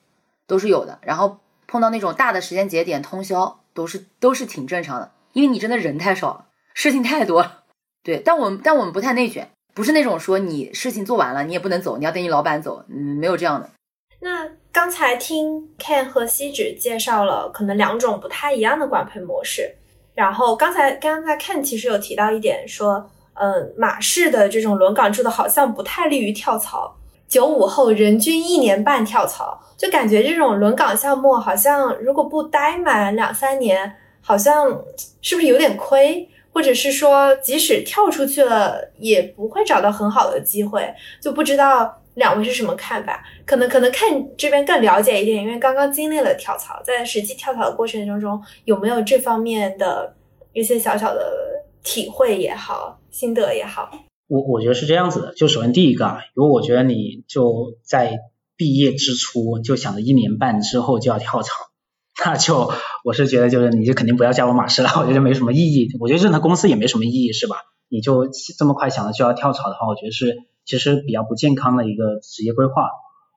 [0.47, 0.97] 都是有的。
[1.03, 5.11] 然后碰到那种大的时间节点通宵，都是都是挺正常的。
[5.35, 7.63] 因为你真的人太少了，事情太多了，
[8.01, 13.69] 对，但我们但我们不太内卷，不是那种说你事情做完了你也不能走，你要等你老板走，嗯，没有这样的。
[14.21, 19.75] 那刚才听 Ken 和西指介绍了可能两种不太一样的管培模式，
[20.13, 26.95] 然后刚才刚刚在 Ken 其实有提到一点说，嗯，马氏的这种轮岗制的好像不太利于跳槽，
[27.27, 33.97] 九五后人均一年半跳槽，就感觉这种轮岗项目好像如果不待满两三年。
[34.25, 34.83] 好像
[35.21, 43.23] 是不是有点亏，或者是说，即使跳出去了，也不会找到很好的机会，就不知道两位是什么看法？
[43.45, 50.15] 可能可能看这边更了解一点，因为刚刚经历了跳槽，在实际跳槽的过程当中，有没有这方面的
[50.53, 51.31] 一些小小的
[51.83, 53.91] 体会也好，心得也好？
[54.27, 58.17] 我我觉得是这样子的，就首先第一个啊，如果我觉得你就在
[58.57, 61.53] 毕业之初就想着一年半之后就要跳槽。
[62.23, 62.71] 那就
[63.03, 65.89] 我是觉得，就是你就肯定不要加入马氏了，我觉得没什么意义。
[65.99, 67.57] 我觉得任何公司也没什么意义，是吧？
[67.89, 72.89] 你就这么快想着就要跳槽的话，我觉得是其实比较不健康的一个职业规划。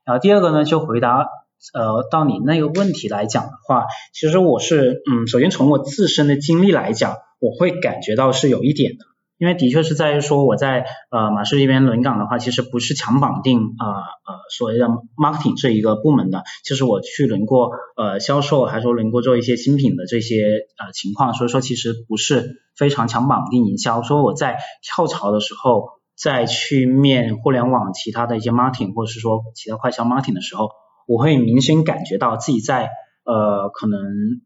[0.05, 1.27] 然后第二个呢，就回答
[1.73, 9.05] 呃到你那个问题来讲的话，其实我是嗯，首先从我自身的经历来讲，我会感觉到是有一点的。
[9.39, 13.87] 因为的确是在于说我在呃马氏这边轮岗的话，其实不是强绑定啊
[14.27, 24.03] 呃所谓的 marketing 这一个部门的，其实我去轮过呃销售，还是说轮过做一些新品的这些呃情况，所以说其实不是非常强绑定营销。
[24.03, 30.69] 说我在跳槽的时候再去面互联网其他的一些 marketing，或者是说其他快销 marketing 的时候，
[31.07, 32.89] 我会明显感觉到自己在。
[33.29, 34.01] 呃，可能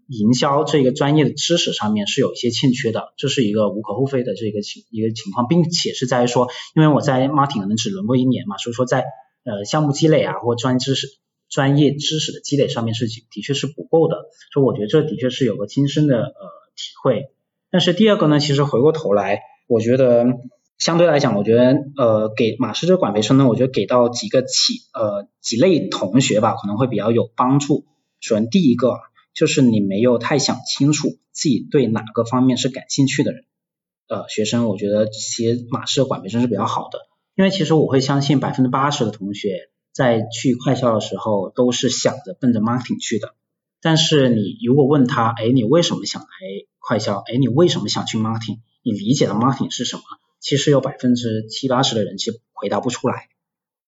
[0.10, 9.06] 营销这个专业的知识上面是有一些欠缺的，这是一个无可厚非的这个情一个情况，并且是在于说，因为我在 marketing 可能只轮过一年嘛，所以说在
[9.46, 11.08] 呃项目积累啊或专知识
[11.50, 16.34] 专业知识的积累上面是的确是不够的，所以我觉得这的确是有个亲身的呃
[16.76, 17.30] 体会。
[17.72, 20.26] 但是第二个呢，其实回过头来，我觉得
[20.78, 27.86] 相对来讲，我觉得呃给马师这管培生呢，我觉得给到几个企呃几类同学吧，可能会比较有帮助。
[28.24, 29.02] 首先，第一个
[29.34, 33.44] 就是你没有太想清楚自己对哪个方面是感兴趣的人，
[34.08, 37.00] 呃，学生，我觉得其实马氏管培生是比较好的，
[37.36, 43.36] 因为其实我会相信百分之八十的同学在去快校的时候都是想着奔着 marketing 去的，
[43.82, 46.28] 但是你如果问他，哎，你为什么想来
[46.80, 47.18] 快校？
[47.28, 48.60] 哎，你为什么想去 marketing？
[48.84, 50.04] 你理解的 marketing 是什么？
[50.40, 53.28] 其实有百分之七八十的人其实回答不出来。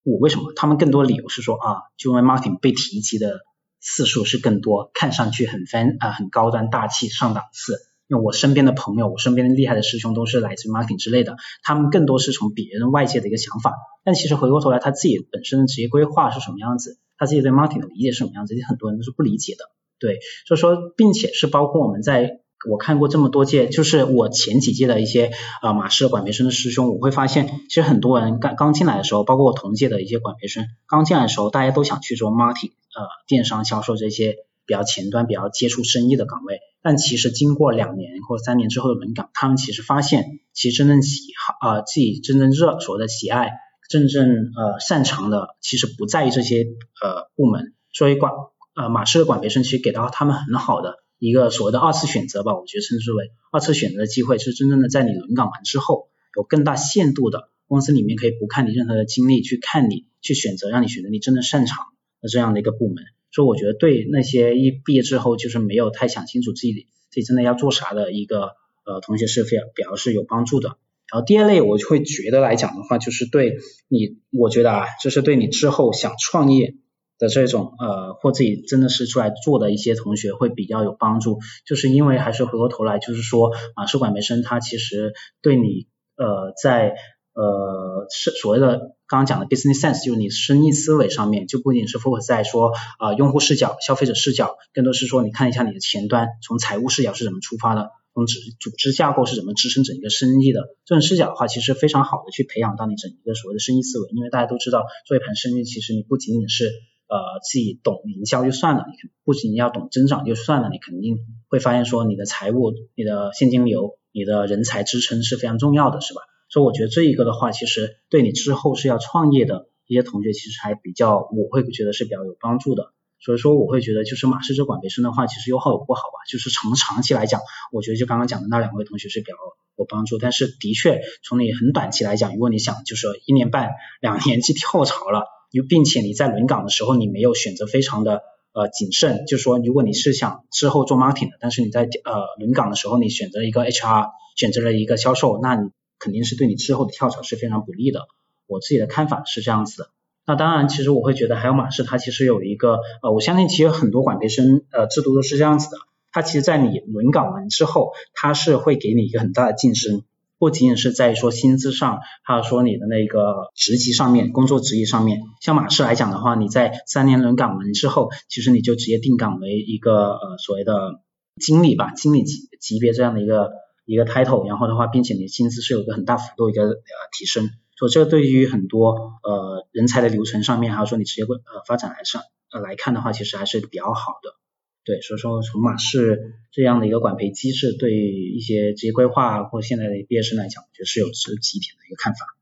[0.03, 0.51] 我为什么？
[0.53, 3.39] 他们更多理由是说啊，就因为 marketing 被提及的。
[3.79, 7.77] 次数是更多，看上去很范啊，很高端大气上档次。
[8.07, 13.73] 那我身边的朋友，我身边的厉害的师兄都是来自 marketing 之类的，他们更多是从别人外界的一个想法。
[14.03, 19.65] 但其实回过头来，他自己本身的职业规划是什么样子，他自己对 marketing 的理解是什么样子，其实很多人都是不理解的。
[19.99, 22.41] 对，所以说，并且是包括我们在。
[22.67, 36.60] 我看过这么多届，就是我前几届的一些啊马氏管培生的师兄，我会发现，其实很多人刚刚进来的时候，包括我同届的一些管培生，刚进来的时候，大家都想去做 marketing，呃，电商销售这些比较前端、比较接触生意的岗位。
[36.81, 43.51] 但其实经过两年或三年之后的轮岗，他们其实发现，其实真正喜好啊自己真正热所谓的喜爱、
[43.89, 46.65] 真正呃擅长的，其实不在于这些
[47.01, 47.73] 呃部门。
[47.91, 48.31] 所以管
[48.75, 61.86] 呃马氏的管培生其实给到他们很好的一个所谓的二次选择吧，我觉得称之为二次选择的机会，是真正的在你轮岗完之后，有更大限度的公司里面可以不看你任何的经历，去看你去选择，让你选择你真正擅长
[62.30, 63.04] 这样的一个部门。
[63.32, 68.51] 所以我觉得对那些一毕业之后就是没有太想清楚自己自己真的要做啥的一个
[68.86, 70.78] 呃同学是非常比较是有帮助的。
[71.12, 76.75] 然后第二类我就会觉得来讲的话，就是对你，我觉得啊，就是对你之后想创业
[77.19, 86.95] 的这种呃或自己真的是出来做的一些同学会比较有帮助，就是因为还是回过头来就是说马氏管培生他其实对你呃在
[87.35, 88.95] 呃是所谓的。
[89.07, 100.61] 刚刚讲的 business sense 就是你生意思维上面，就不仅是 focus 在说啊用户视角、消费者视角，更多是说你看一下你的前端，从财务视角是怎么出发的，从组组织架构是怎么支撑整个生意的。
[100.85, 104.09] 这种视角的话，其实非常好的去培养到你整一个所谓的生意思维。
[104.09, 108.93] 因为大家都知道，做一盘生意，其实你不仅仅是呃自己懂营销就算了，你
[109.23, 116.21] 不仅要懂增长就算了，你肯定会发现说你的财务、你的现金流、你的人才支撑是非常重要的，是吧？
[116.55, 122.93] 所以我觉得这一个的话，其实对你之后是要创业的一些同学，其实还比较，我会觉得是比较有帮助的。
[123.19, 126.23] 所以说我会觉得，就是马氏这管培生的话，其实有好有不好吧。
[126.31, 127.41] 就是从长期来讲，
[127.73, 129.33] 我觉得就刚刚讲的那两位同学是比较
[129.75, 130.17] 有帮助。
[130.17, 138.21] 但是的确，从你很短期来讲，如果你想就是一年半、两年去跳槽了，又并且你在轮岗的时候你没有选择非常的
[138.53, 145.69] 呃谨慎，就是说如果你是想之后做 marketing 的，但是你在呃轮岗的时候你选择了一个 HR，选择了一个销售，那你。
[146.05, 148.01] 肯定是对你之后的跳槽是非常不利的，
[148.45, 149.89] 我自己的看法是这样子的。
[150.27, 155.77] 那当然，其实我会觉得还有马氏，它其实有一个呃，我相信其实很多管培生呃制度都是这样子的。
[156.11, 160.03] 它其实，在你轮岗完之后，它是会给你一个很大的晋升，
[160.37, 165.21] 不仅仅是在说薪资上，还有说你的那个职级上面，工作职业上面。
[165.41, 171.01] 像马氏来讲的话，你在三年轮岗完之后，其实你就直接定岗为一个呃所谓的
[171.39, 173.51] 经理吧，经理级级别这样的一个。
[173.85, 176.73] 一个 title，然后的话，并且你的薪资是有一个很大幅度一个呃
[177.17, 184.35] 提升，所以这个对于很多呃人才的流程上面，还有说你职业规呃发展来上呃来看的话，其实还是比较好的。
[184.83, 192.37] 对，所以说从马氏这样的一个管培机制，对一些职业规划或现在的毕业生来讲，我觉得是有值几点的一个看法。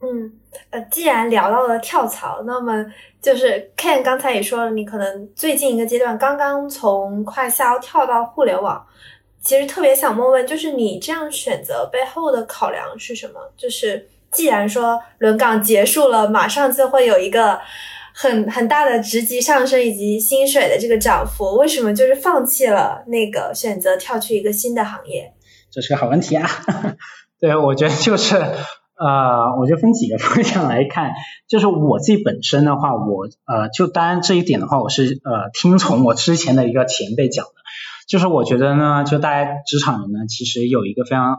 [0.00, 0.32] 嗯，
[0.70, 2.84] 呃，既然聊到了跳槽，那么
[3.22, 8.86] 就是 Ken 刚才也说了，你可能最近一个阶段刚刚从快销跳到互联网。
[9.44, 13.34] 其实特别想问问，就是你这样选择背后的考量是什么？
[13.56, 17.60] 就是既然说轮岗结束了，马上就会有一个
[18.14, 25.34] 很很大的职级上升以及薪水的这个涨幅，为什么就是放弃了那个选择跳去一个新的行业？
[25.70, 26.48] 这是个好问题啊！
[27.38, 31.10] 对，我觉得就是呃，我就分几个方向来看，
[31.48, 37.52] 就是我自己本身的话，我呃，就当然这一点的话，我是呃听从我之前的一个前辈讲的。
[38.08, 41.36] 就是我觉得呢，就大家职场人呢，其实有一个非常呃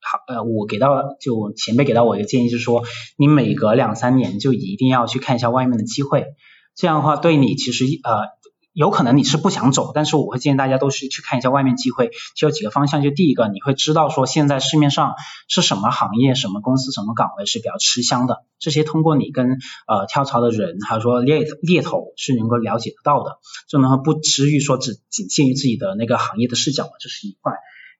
[0.00, 2.84] 好呃，我给到就前辈给到我一个建议，就是说
[3.16, 6.26] 你每隔两三年就一定要去看一下外面的机会，
[6.74, 8.37] 这样的话对你其实呃。
[8.78, 13.02] 有可能你是不想走，但是我会建议大家都是去看一下外面机会，就有几个方向。
[13.02, 15.14] 就第一个，你会知道说现在市面上
[15.48, 23.38] 是什么行业、什么公司、什么岗位是比较吃香的，这些通过你跟呃跳槽的人，还有说猎猎头是能够了解得到的，
[23.68, 27.54] 就能不至于说只仅限于自己的那个行业的视角，这是一块。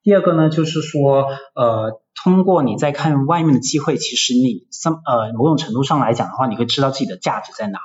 [0.05, 7.81] 第二个呢，就是说呃，通过你在看外面的机会，其实你 some 呃某种程度上来讲的话，你会知道自己的价值在哪。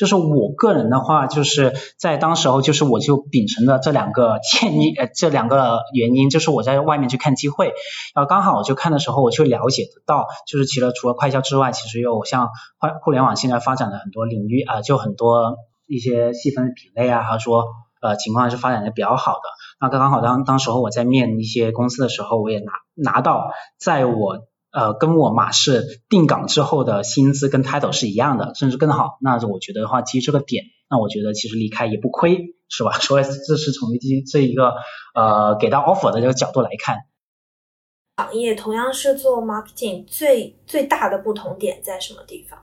[0.00, 7.74] 就是我个人的话，就是在当时候，就是我就秉承着这两个建议，呃，这两个原因，就是我在外面去看机会，
[8.14, 17.66] 然后刚好我就看的时候，我就了解得到，就是其实除了快销之外，其实有像互互联网现在发展的很多领域啊，就很多一些细分品类啊，还是说
[18.00, 19.42] 呃情况是发展的比较好的。
[19.82, 24.38] 那刚刚好当当时候我在面一些公司的时候，我也拿拿到在我。
[24.72, 29.18] 呃，跟我马氏定岗之后的薪资跟 title 是一样的，甚至更好。
[29.20, 32.92] 那我觉得的话，其实这个点，那我觉得其实离开也不亏，是吧？
[33.02, 33.98] 所以这是从这
[34.30, 34.74] 这一个
[35.14, 36.98] 呃给到 offer 的这个角度来看。
[38.16, 42.60] 行业同样是做 marketing，最最大的不同点在什么地方？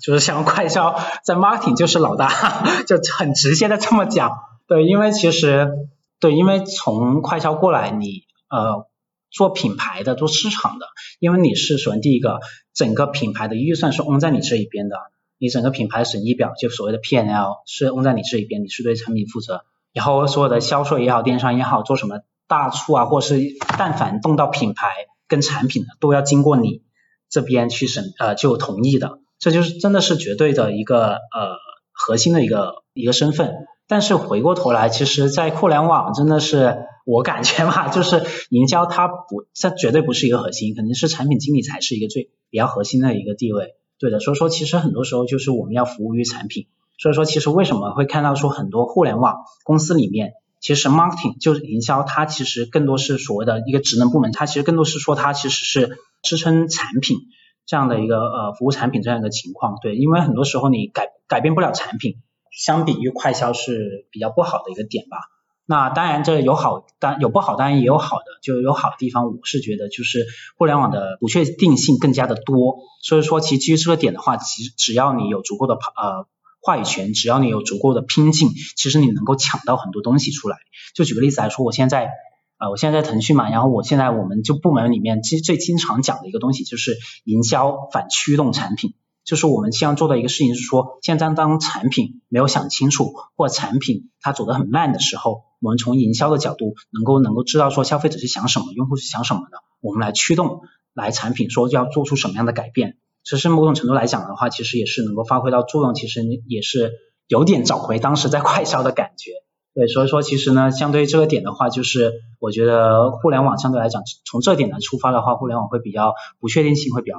[0.00, 2.30] 就是像快销在 marketing 就是老大，
[2.88, 4.30] 就很直接的这么讲。
[4.66, 5.70] 对，因为其实
[6.18, 8.86] 对，因为从快销过来，你呃。
[9.34, 10.86] 做品牌的，做市场的，
[11.18, 12.38] 因为你是首先第一个，
[12.72, 14.96] 整个品牌的预算是 on 在你这一边的，
[15.38, 23.40] 你整个品牌损益表就所谓的 P N L 是 on 在你这一边，你是对产品负责，然后所有的销售也好，电商也好，做什么大促啊，或是
[23.76, 24.92] 但凡动到品牌
[25.26, 26.82] 跟产品的，都要经过你
[27.28, 31.56] 这边去审呃就同意的，这就是真的是绝对的一个呃
[31.90, 33.52] 核心的一个一个身份。
[33.86, 43.74] 但是回过头来，其实，在互联网真的是我感觉嘛，就是营销它不，它绝对不是一个核心，肯定是产品经理才是一个最比较核心的一个地位。
[43.98, 46.66] 对的，所以说其实很多时候就是我们要服务于产品。
[46.98, 57.18] 所以说其实为什么会看到说很多互联网公司里面，其实 marketing 就是营销，它其实更多是所谓的一个职能部门，它其实更多是说它其实是支撑产品
[57.66, 59.76] 这样的一个呃服务产品这样一个情况。
[59.82, 62.16] 对，因为很多时候你改改变不了产品。
[62.56, 65.18] 相比于快销是比较不好的一个点吧。
[65.66, 68.24] 那当然这有好，当有不好，当然也有好的。
[68.42, 70.26] 就有好的地方，我是觉得就是
[70.58, 72.76] 互联网的不确定性更加的多。
[73.02, 76.26] 所以说，其实基于这个点的话，其实只要你有足够的呃
[76.60, 80.58] 话语权，只要你有足够的拼劲，其实你能够抢到很多东西出来。
[80.94, 82.10] 就举个例子来说，我现在
[82.58, 88.92] 呃我现在在腾讯嘛，然后我现在我们就部门里面其实最经常讲的一个东西就是营销反驱动产品。
[89.24, 100.60] 就是我们希望做的一个事情是说，现在当产品没有想清楚，或产品它走得很慢的时候，我们从营销的角度能够能够知道说消费者是想什么，用户是想什么的，我们来驱动
[100.92, 102.98] 来产品说要做出什么样的改变。
[103.24, 106.92] 其实某种程度来讲的话，其实也是能够发挥到作用，其实也是
[107.26, 109.30] 有点找回当时在快销的感觉。
[109.72, 117.16] 对，所以说其实呢，相对于这个点的话，就是我觉得互联网相对来讲，从这点来出发的话，互联网会比较不确定性会比较。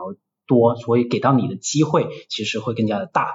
[0.48, 3.28] 多，所以给到你的机会其实会更加的大。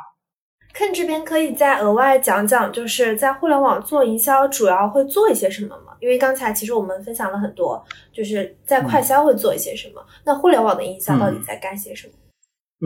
[0.73, 5.95] Ken 这边可以再额外讲讲，就是在互联网做营销主要会做一些什么吗？
[6.01, 10.01] 因为刚才其实我们分享了很多，就是在快销会做一些什么。
[10.25, 12.13] 那互联网的营销到底在干些什么？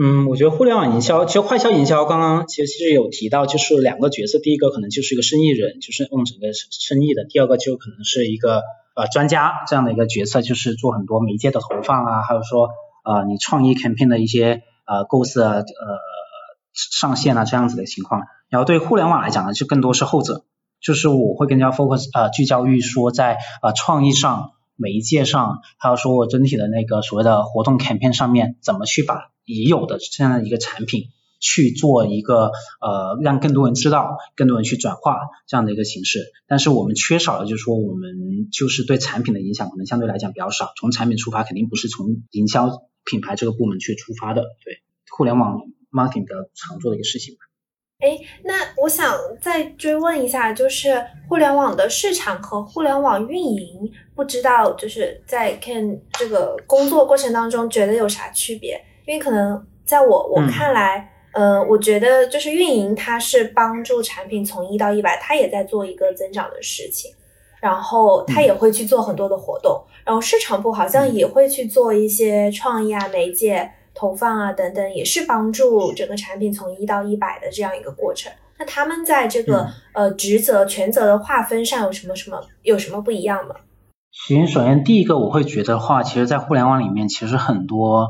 [0.01, 8.63] 嗯，我觉得互联网营销，其实快销营销刚刚其实其实有提到，就是两个角色，第一个可能就是一个生意人，就是弄整个生意的；第二个就可能是一个
[8.95, 12.69] 呃专家这样的一个角色，就是做很多媒介的投放啊，还有说。
[13.05, 15.63] 呃，你创意 campaign 的一些呃构思呃
[16.73, 20.43] 上线啊这样子的情况，然后对互联网来讲呢，就更多是后者，
[20.81, 31.09] 就是我会更加 focus 啊聚焦于说在啊创意上、媒介上，还有说我整体的那个所谓的活动 campaign 上面，怎么去把已有的这样的一个产品
[31.45, 36.31] 去做一个呃让更多人知道、更多人去转化这样的一个形式。
[36.47, 42.81] 但是我们缺少的就是说我们就是对产品的影响可能相对来讲比较少，从产品出发肯定不是从营销。
[43.07, 44.81] 品牌这个部门去出发的，对
[45.15, 45.59] 互联网
[45.91, 47.35] marketing 比较常做的一个事情。
[47.99, 58.83] 哎，那我想再追问一下，就是互联网的市场和互联网运营，不知道就是在 Ken 这个工作过程当中，觉得有啥区别？
[59.05, 67.11] 因为可能在我我看来，嗯，我觉得就是运营它是帮助产品从一到一百，它也在做一个增长的事情，
[67.61, 69.83] 然后它也会去做很多的活动。
[70.05, 78.31] 然后市场部好像也会去做一些创意啊、媒介投放啊等等，也是帮助整个产品从一到一百的这样一个过程。
[78.57, 83.55] 那他们在这个呃职责、权责的划分上有什么什么有什么不一样吗？
[84.11, 88.07] 行，首先第一个我会觉得话，其实，在互联网里面，其实很多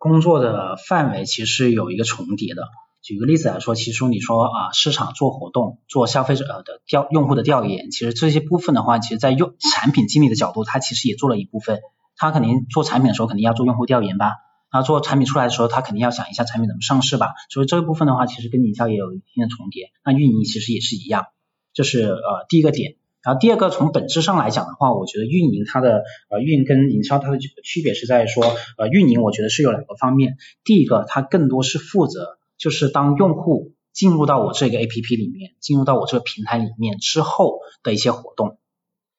[0.00, 2.62] 工作的范围其实有一个重叠的。
[3.02, 11.80] 举个例子来说，其实你说啊，市场做活动、做消费者的调用户的调研，其实这些部分的话，其实在用产品经理的角度，他其实也做了一部分。
[12.16, 14.32] 他肯定做产品的时候，肯定要做用户调研吧。
[14.72, 17.34] 那做产品出来的时候，他肯定要想一下产品怎么上市吧。
[17.50, 19.90] 所以这一部分的话，其实跟营销也有一定的重叠。
[20.02, 21.26] 那运营其实也是一样，
[21.74, 22.96] 这是呃第一个点。
[23.22, 28.44] 然后第二个，从本质上来讲的话，我觉得运营它的呃运跟营销它的区别是在说，
[28.78, 30.36] 呃运营我觉得是有两个方面。
[30.64, 32.38] 第一个，它更多是负责。
[32.56, 38.58] 就是当用户进入到我这个 A P P 里面，进入到我这个平台里面之后的一些活动，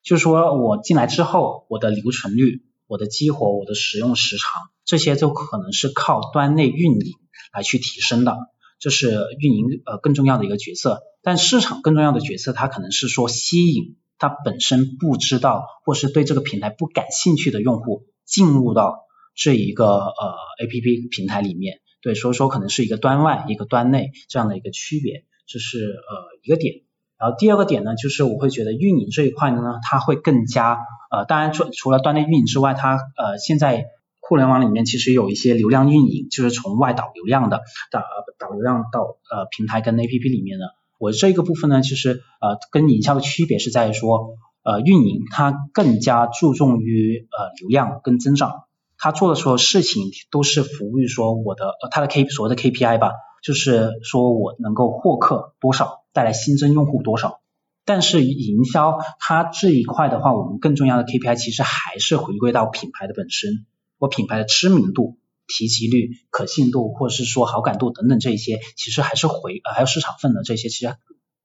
[0.04, 7.16] 就是说我进来之后，我的留存率、我的激活、我的使用时长，这些都可能是靠端内运营
[7.52, 8.38] 来去提升的，
[8.82, 11.04] 这是运营呃更重要的一个角色。
[11.22, 19.06] 但市场更重要的角色，它可能是说吸引它本身不知道或是对这个平台不感兴趣的用户进入到
[19.36, 21.80] 这一个呃 A P P 平台里面。
[22.02, 26.82] 对，所以说可能是一个端外一个端内这样的一个区别，这是呃一个点。
[27.20, 30.80] 然后第二个点呢，就是我会觉得运营这一块呢，它会更加
[31.12, 33.86] 呃，当然除除了端内运营之外，它呃现在
[34.22, 37.62] 互联网里面其实有一些流量运营，就是从外导流量的
[37.92, 38.02] 导
[38.40, 40.66] 导流量到呃平台跟 A P P 里面的。
[40.98, 48.64] 我这个部分呢，其实呃跟营销的区别是在于说呃运营它更加注重于呃流量跟增长。
[48.98, 53.14] 他做的所有事情都是服务于说我的呃他的 K 所谓的 KPI 吧，
[53.44, 57.42] 就是说我能够获客多少，带来新增用户多少。
[57.84, 63.66] 但是营销它这一块的话，我们更重要的 KPI 其实还是回归到品牌的本身，
[64.02, 70.96] 我品牌的知名度提及率、可信度，或者是说好感度等等这些，其实还是回呃还有市场份额这些，其实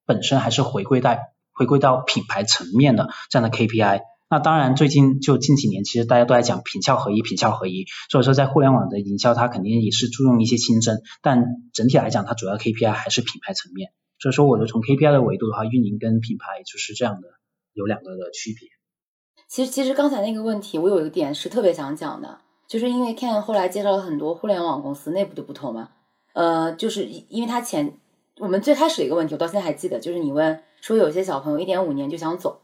[0.07, 1.18] 本身还是回归到
[1.52, 4.00] 回归到品牌层面的这样的 KPI。
[4.30, 7.84] 那当然，最近就近几年，其实大家都在讲品效合一，品效合一。
[8.11, 13.92] 所以说，在互联网的营销，它肯定也是注重一些新增，但整体来讲，它主要 KPI 还是品牌层面。
[14.18, 17.28] 所以说，我觉得从 KPI 的维度的话，运营跟品牌就是这样的，
[17.72, 18.68] 有两个的区别。
[19.48, 25.90] 其实，其实刚才那个问题，我有一个点是特别想讲的，就是因为 Ken 后来介绍了很多互联网公司内部的不同嘛，
[26.34, 27.98] 呃，就是因为他前
[28.38, 32.60] 我们最开始的一个问题，我到现在还记得，就是你问说有些小朋友一点五年就想走。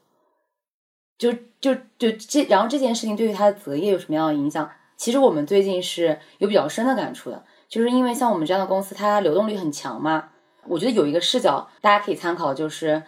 [1.18, 4.68] 就就就这，然后这件事情对于他的择业有什么样的影响？
[4.96, 10.30] 其实我们最近是有比较深的感触的，就是因为像我们这样的公司，它流动率很强嘛。
[10.66, 13.04] 我觉得有一个视角大家可以参考，就是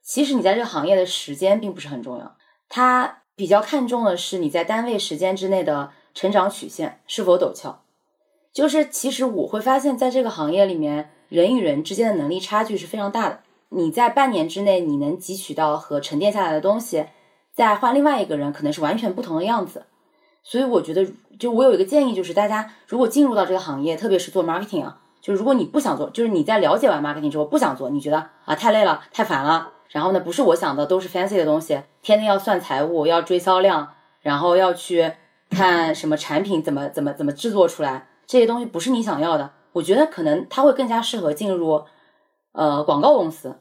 [0.00, 2.36] 其实你在这个行业的时间并不是很重要，
[2.68, 7.82] 它比较看重的是你在单位时间之内的成长曲线是否陡峭。
[8.50, 13.40] 就是其实我会发现，在这个行业里面，人与人之间的能力差距是非常大的。
[13.68, 17.04] 你在半年之内，你能汲取到和沉淀下来的东西。
[17.52, 19.84] 再换另外一个人，可能是完全不同的样子，
[20.42, 21.06] 所以我觉得，
[21.38, 35.12] 就我有一个建议，就是大家如果进入到这个行业，特别是做 marketing 啊，就是如果你不想做，就是你在了解完 marketing 之后不想做，你觉得啊太累了，太烦了，然后呢不是我想的都是 fancy 的东西，天天要算财务，要追销量，然后要去
[35.50, 41.84] 看什么产品怎么怎么怎么制作出来，这些东西不是你想要的，我觉得可能它会更加适合进入
[42.52, 43.60] 呃广告公司，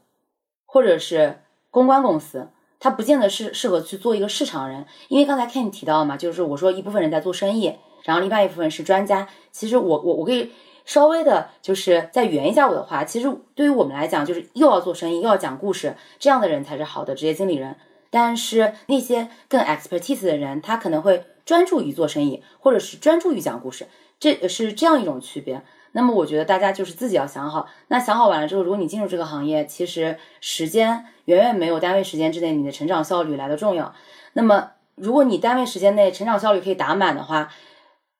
[0.65, 2.49] 或者是公关公司。
[2.77, 7.73] 他不见得是适合去做一个市场人，因为刚才 Ken 提到嘛，就是我说一部分人在做生意，
[8.03, 9.27] 然后另外一部分是专家。
[9.51, 10.51] 其实我我我可以
[10.83, 17.75] 稍微的，就是再圆一下我的话，其实对于我们来讲，就是又要做生意又要讲故事，这样的人才是好的职业经理人。
[18.15, 23.89] 但是那些更 expertise 的人，他可能会专注于做生意，或者是专注于讲故事，
[24.21, 25.63] 这是这样一种区别。
[25.91, 33.93] 那么我觉得大家就是自己要想好，那想好完了之后，如果你进入这个行业，其实时间远远没有单位时间之内你的成长效率来的重要。
[34.31, 37.51] 那么如果你单位时间内成长效率可以打满的话，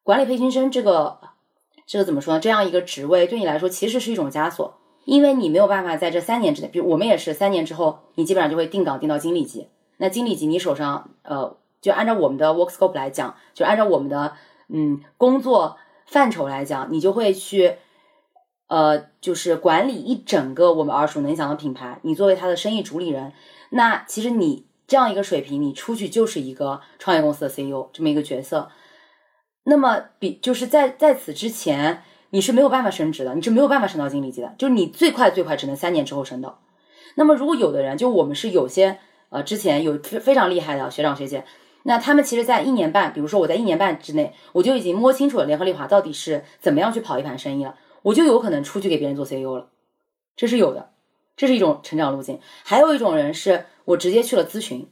[0.04, 1.22] 管理培训生这个
[1.88, 2.42] 这个怎么说呢？
[2.42, 9.70] 这样一个职位对你来说其实是一种枷锁，因为你没有办法在这三年之内，比如我们也是三年之后，你基本上就会定岗定到经理级。
[9.98, 14.34] 那经理级你手上呃，就按照我们的 work scope 来讲，就按照我们的
[14.70, 15.78] 嗯工作。
[16.08, 17.78] 范畴来讲，你就会去，
[18.68, 22.00] 呃，就是管理一整个我们耳熟能详的品牌。
[22.04, 23.34] 你作为他的生意主理人，
[23.72, 28.70] 那其实你这样一个水平，你出去就是一个创业公司的 CEO 这么一个角色。
[29.64, 36.62] 那么，比就是在在此之前，你是没有办法升职的，你是没有办法升到经理级的，就是你最快最快只能三年之后升到。
[37.16, 39.00] 那么，如果有的人，就我们是有些
[39.36, 41.44] 呃，之前有非常厉害的学长学姐。
[41.84, 49.68] 那他们其实，在一年半，比如说我在一年半之内，我就已经摸清楚了联合利华到底是怎么样去跑一盘生意了，我就有可能出去给别人做 CEO 了，
[50.38, 50.92] 这是有的，
[51.36, 52.40] 这是一种成长路径。
[52.64, 54.90] 还有一种人是我直接去了咨询，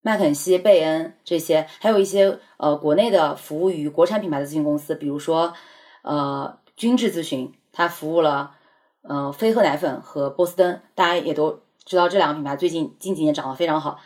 [0.00, 5.52] 麦肯锡、贝恩这些，还有一些呃国内的服务于国产品牌的咨询公司，比如说
[6.00, 8.54] 呃君智咨询，他服务了
[9.02, 13.98] 呃飞鹤奶粉和波司登，大家也都知道这两个品牌最近近几年涨得非常好。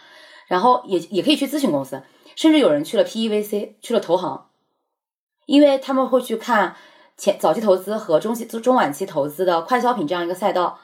[0.47, 2.03] 然后也也可以去咨询公司，
[2.35, 4.49] 甚至有人去了 PEVC，去了投行，
[5.47, 6.75] 因为他们会去看
[7.17, 10.79] 前早期投资和中期中晚期投资的快消品这样一个赛道。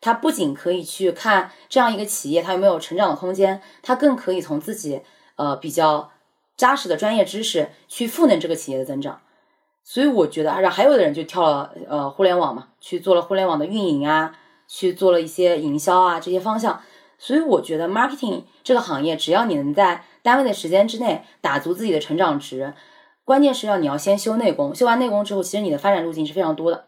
[0.00, 5.00] 他不仅可以去看这样一个企业它有没有成长的空间，他更可以从自己
[5.36, 6.10] 呃比较
[6.58, 9.22] 扎实的专业知识去赋能这个企业的增长。
[9.82, 14.36] 所以我觉得，然后还有的人就跳了呃互联网嘛，去做了互联网的运营啊，
[14.66, 16.80] 去做了一些营销啊这些方向。
[17.16, 22.74] 所以我觉得 marketing 这个行业，只要你能在单位的时间之内打足自己的成长值，
[23.24, 26.86] 关键是要你要先修内功，修完内功之后，其实你的发展路径是非常多的。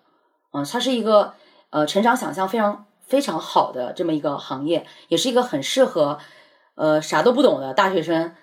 [0.53, 1.35] 嗯，它是一个
[1.71, 6.19] 呃成长想象非常非常好的这么一个行业，也是一个很适合
[6.75, 8.35] 呃啥都不懂的大学生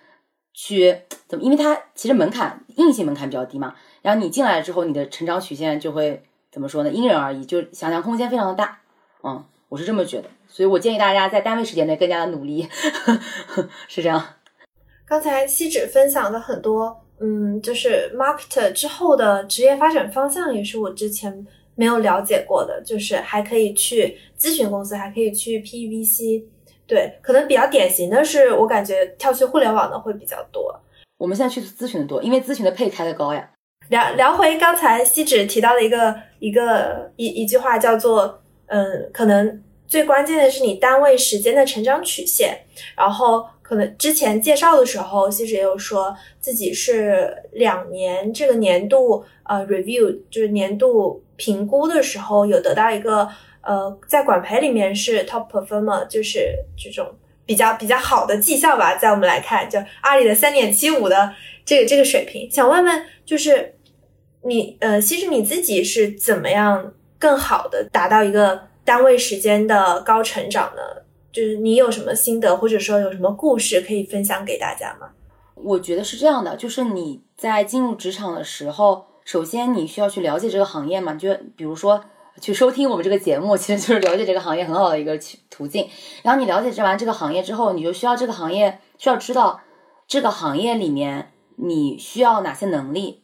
[0.53, 3.75] 去怎么，因为它其实门槛硬性门槛比较低嘛。
[4.01, 6.89] 然后你进来之后，你的成长曲线就会怎么说呢？
[6.89, 8.79] 因人而异，就想象空间非常的大。
[9.23, 10.29] 嗯，我是这么觉得。
[10.47, 12.67] 所以我建议大家在单位时间内更加的努力，
[13.87, 14.23] 是这样。
[15.05, 21.45] 刚才西指分享的很多，嗯，就是 market 之后的职业发展方向，也是我之前
[21.75, 22.81] 没有了解过的。
[22.85, 26.43] 就是还可以去咨询公司，还可以去 PVC。
[26.85, 30.77] 对，可能比较典型的是，我感觉跳去互联网的会比较多。
[31.17, 33.49] 我们现在去咨询的多，因为咨询的配开的高呀。
[33.89, 38.42] 聊聊回刚才西指提到的一个一个一一句话，叫做
[38.73, 39.61] 嗯，可能。
[39.85, 42.57] 最关键的是你单位时间的成长曲线，
[42.97, 53.29] 然后可能之前介绍的时候，其实也有说自己是两年这个年度呃 review 就是年度评估的时候，有得到一个
[53.61, 57.13] 呃在管培里面是 top performer，就是这种
[57.45, 61.31] 比较比较好的绩效吧，在我们来看，就阿里的三点七五的
[61.63, 62.49] 这个这个水平。
[62.49, 63.75] 想问问，就是
[64.41, 66.93] 你呃，其实你自己是怎么样
[67.23, 70.81] 更好的达到一个单位时间的高成长呢？
[71.31, 75.07] 就是你有什么心得，或者说有什么故事可以分享给大家吗？
[75.55, 82.03] 我觉得是这样的，就是你在进入职场的时候，首先你需要去了解这个行业嘛，就比如说
[82.41, 85.17] 去收听我们这个节目，其实就是了解这个行业很好的一个
[85.49, 85.87] 途径。
[86.23, 89.61] 然后你了解这完这个行业之后，你就需要这个行业需要知道
[90.05, 93.23] 这个行业里面你需要哪些能力。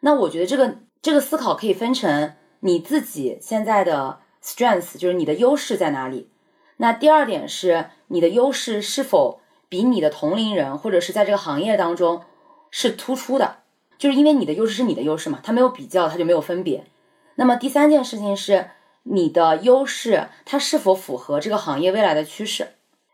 [0.00, 2.32] 那我觉得这个这个思考可以分成
[2.66, 6.30] 你自己现在的 strength，就是你的优势在哪里。
[6.78, 12.22] 那第二点是你的优势是否比你的同龄人或者是在这个行业当中
[12.70, 13.58] 是突出的，
[13.98, 16.86] 就是因为你的优势是你的优势嘛，它没有比较，它就没有分别。
[17.34, 18.70] 那么第三件事情是
[19.02, 22.68] 你的优势它是否符合这个行业未来的趋势，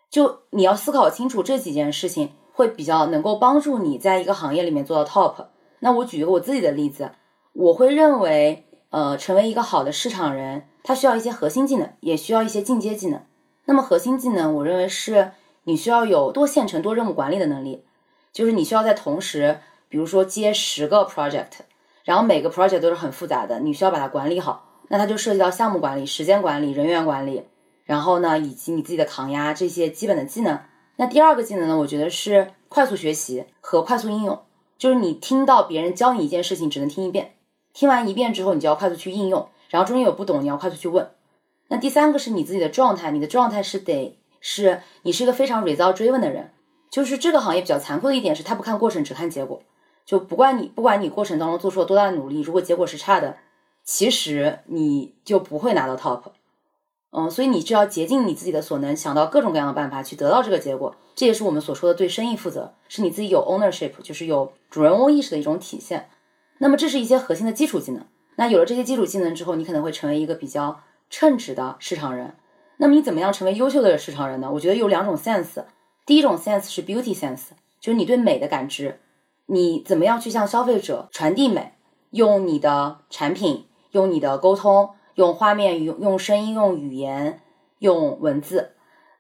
[0.09, 5.46] 就你要思考清楚这几件事情，会比较能够帮助你在一个行业里面做到 top。
[5.80, 7.11] 那我举一个我自己的例子，
[7.53, 13.20] 我会认为，呃，成为一个好的市场人，他需要一些核心技能，也需要一些进阶技能。
[13.64, 15.32] 那么核心技能，我认为是
[15.64, 17.84] 你需要有多线程、多任务管理的能力，
[18.32, 21.61] 就是你需要在同时，比如说接十个 project，
[22.05, 24.66] 然后每个 project 都是很复杂的，你需要把它管理好。
[24.88, 27.45] 那它就涉及到项目管理、时间管理、人员管理，
[27.84, 30.59] 然后呢，以及你自己的抗压这些基本的技能。
[30.97, 34.41] 那第二个技能呢，我觉得是快速学习和快速应用，
[34.76, 37.34] 就是你听到别人教你一件事情，只能听一遍，
[37.72, 41.10] 听完一遍之后，你就要快速去应用，然后中间有不懂，你要快速去问。
[41.68, 46.52] 那第三个是你自己的状态，你的状态是得是你是一个非常 result driven 的人，
[46.90, 49.62] 就是这个行业比较残酷的一点是，他不看过程，只看结果，
[50.04, 53.36] 就不管你不管你过程当中做出了多大的努力，如果结果是差的，
[53.84, 56.22] 其实你就不会拿到 top，
[57.12, 66.08] 嗯，所以你就要竭尽你自己的所能，想到各种各样的办法去得到这个结果，这也是我们所说的对生意负责，是你自己有 ownership，就是有主人翁意识的一种体现。
[66.61, 68.06] 那么这是一些核心的基础技能，
[68.36, 70.80] 那有了这些基础技能之后，你可能会成为一个比较。
[71.12, 72.36] 称职的市场人，
[72.76, 74.48] 那么你怎么样成为优秀的市场人呢？
[74.52, 75.64] 我觉得有两种 sense，
[76.06, 77.46] 第一种 sense 是 beauty sense，
[77.80, 79.00] 就是你对美的感知，
[79.46, 81.72] 你怎么样去向消费者传递美，
[82.11, 87.40] 用你的产品，用你的沟通，用画面，用用声音，用语言，
[87.80, 88.70] 用文字。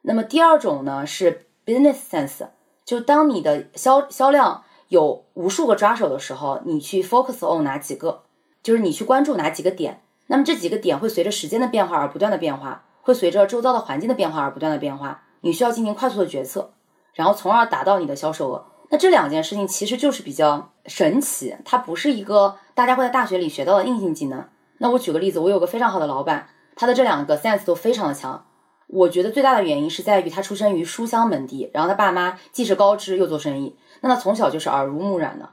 [0.02, 2.50] 那么第二种呢是 business sense，
[2.84, 8.22] 就当你的销销量有无数个抓手的时候，你去 focus on 哪几个，
[8.60, 10.02] 就是你去关注哪几个点。
[10.26, 15.22] 那么这几个点会随着时间的变化而不断的变化，会随着周遭的环境的变化而不断的变化。
[15.42, 16.72] 你需要进行快速的决策，
[17.14, 18.66] 然后从而达到你的销售额。
[18.90, 24.44] 那这两件事情其实就是比较神奇，它不是一个大家会在大学里学到的硬性技能。
[24.78, 28.44] 那我举个例子，我有个非常好的老板，他的这两个 sense 都非常的强。
[28.88, 35.48] 我觉得最大的原因是在于他出生于书香门第，然后他爸妈既是高知又做生意，那他从小就是耳濡目染的，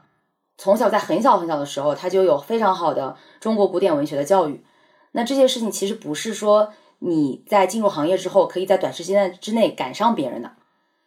[0.56, 4.64] 从小在很小很小的时候他就有非常好的中国古典文学的教育。
[5.12, 10.52] 那这些事情其实不是说你在进入行业之后可以在短时间之内赶上别人的，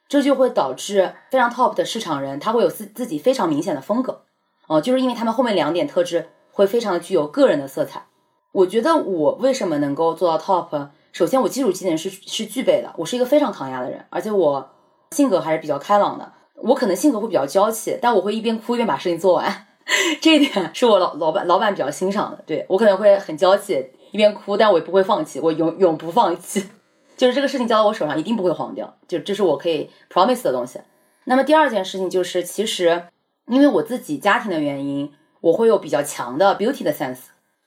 [0.07, 4.23] 这就会导致非常 top 的市场人他会有自自己非常明显的风格，
[4.67, 8.05] 哦，就是因为他们后面两点特质会非常的具有个人的色彩。
[8.51, 10.89] 我觉得我为什么能够做到 top？
[11.13, 14.69] 首先我基础技能是是具备的，我是一个非常抗压的人，而且我
[15.11, 16.33] 性格还是比较开朗的。
[16.63, 19.67] 我可能性格会比较娇气，但我会一边哭一边把事情做完，
[20.21, 22.43] 这一点是我老老板老板比较欣赏的。
[22.45, 23.91] 对我可能会很娇气。
[24.11, 26.69] 一边哭，但我也不会放弃，我永永不放弃。
[27.15, 28.93] 就是这个事情交到我手上，一定不会黄掉。
[29.07, 30.81] 就这是我可以 promise 的东西。
[31.23, 33.03] 那么第二件事情就是，其实
[33.47, 37.19] 因为我自己家庭的原因，我会有比较强的 beauty 的 sense。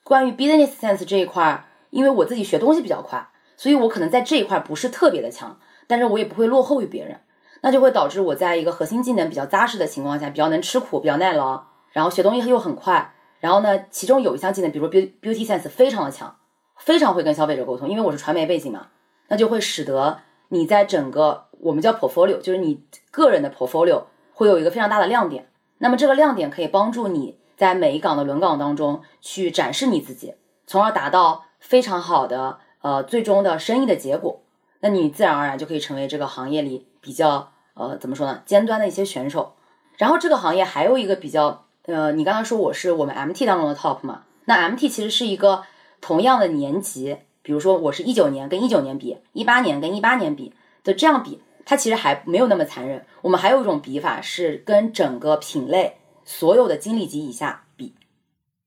[0.02, 3.26] 关于 business sense 这一块，因为我自己学东西比较快，
[3.56, 7.18] 所以我可能在这一块不是特别的强，但是我也不会落后于别人。
[7.64, 11.62] 那就会导致我在一个核心技能比较扎实的情况下，比较能吃苦，比较耐劳，
[11.92, 13.14] 然后学东西又很快。
[13.40, 16.36] 然后呢，其中有一项技能，比如说 beauty sense 非常的强，
[16.76, 17.88] 非常会跟消费者沟通。
[17.88, 18.88] 因为我是传媒背景嘛，
[19.28, 20.18] 那就会使得
[20.50, 24.02] 你在整个我们叫 portfolio，就是你个人的 portfolio
[24.34, 25.48] 会有一个非常大的亮点。
[25.78, 30.34] 那么这个亮点可以帮助你在每一岗的轮岗当中去展示你自己，
[30.66, 34.42] 从而达到非常好的呃最终的生意的结果。
[34.80, 39.54] 那你自然而然就可以成为这个行业里比较呃怎么说呢尖端的一些选手。
[39.96, 41.60] 然后这个行业还有一个比较。
[41.86, 44.22] 呃，你刚刚说我是我们 MT 当中的 top 嘛？
[44.46, 45.64] 那 MT 其实是一个
[46.00, 53.04] 同样的年级，比如说我是一九年跟一九年比，一八年跟一八年比的这样比，它其实还没有那么残忍。
[53.20, 57.94] 我们还有一种比法是跟整个品类所有的经理级以下比，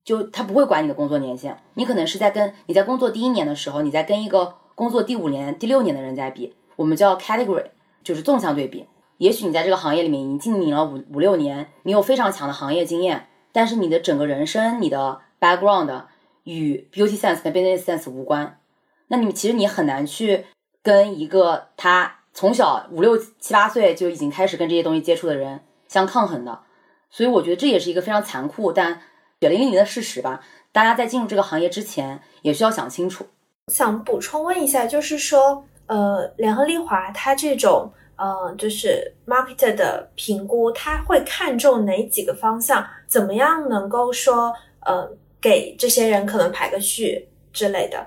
[0.04, 7.64] 就他不会管你的工作年限，你可能是在跟你在工作第一年的时候，你在跟一个工作第五年、第六年的人在比，我们叫 category，
[8.04, 8.86] 就是纵向对比。
[9.18, 16.04] 也许你在这个行业里面已经经营了五五六年，你有非常强的行业经验，但是你的整个人生、你的 background
[16.44, 18.60] 与 beauty sense 跟 business sense 无关，
[19.08, 20.46] 那你们其实你很难去
[20.82, 26.60] 跟一个他从小五六七八岁就已经开始跟这些东西接触的人相抗衡的。
[27.10, 29.00] 所以我觉得这也是一个非常残酷但
[29.40, 30.40] 血淋淋的事实吧。
[30.70, 33.26] 大家在进入这个行业之前，也需要想清楚。
[33.72, 37.90] 想补充问一下，就是说，呃，联合利华它这种。
[38.18, 42.84] 呃，就是 market 的评估，他会看重哪几个方向？
[43.06, 44.52] 怎么样能够说，
[44.84, 45.08] 呃，
[45.40, 48.06] 给这些人可能排个序之类的？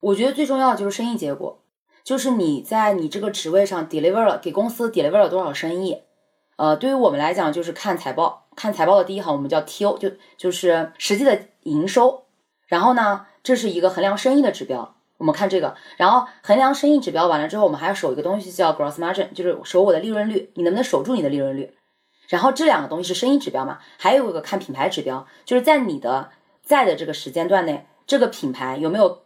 [0.00, 1.62] 我觉得最重要的就是生意结果，
[2.04, 6.02] 就是你在你这个职位上 deliver 了给公司 deliver 了多少生意。
[6.56, 12.26] 呃，对于我们来讲，就是看财报，看财报的第一行我们叫 TO，就就是实际的营收。
[12.66, 14.94] 然后呢，这是一个衡量生意的指标。
[15.24, 21.72] 我们看这个，然后衡量生意指标完了之后，我们还要守一个东西叫 gross margin，就是守我的利润率，你能不能守住你的利润率？
[22.28, 23.78] 然后这两个东西是生意指标嘛？
[23.98, 26.28] 还有一个看品牌指标，就是在你的
[26.62, 29.22] 在的这个时间段内，这个品牌有没有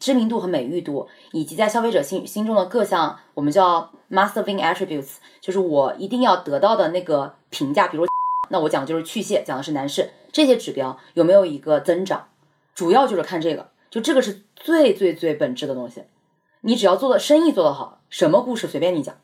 [0.00, 8.08] 知名度和美誉度，以及在消费者心心中的各项我们叫 must-win attributes，就是我一定要得到的那个评价，比如
[8.50, 12.26] 那我讲的就是去屑，讲的是男士这些指标有没有一个增长，
[12.74, 13.68] 主要就是看这个。
[13.90, 16.04] 就这个是最最最本质的东西，
[16.60, 19.16] 你只要做的生意做得好，什么故事随便你讲。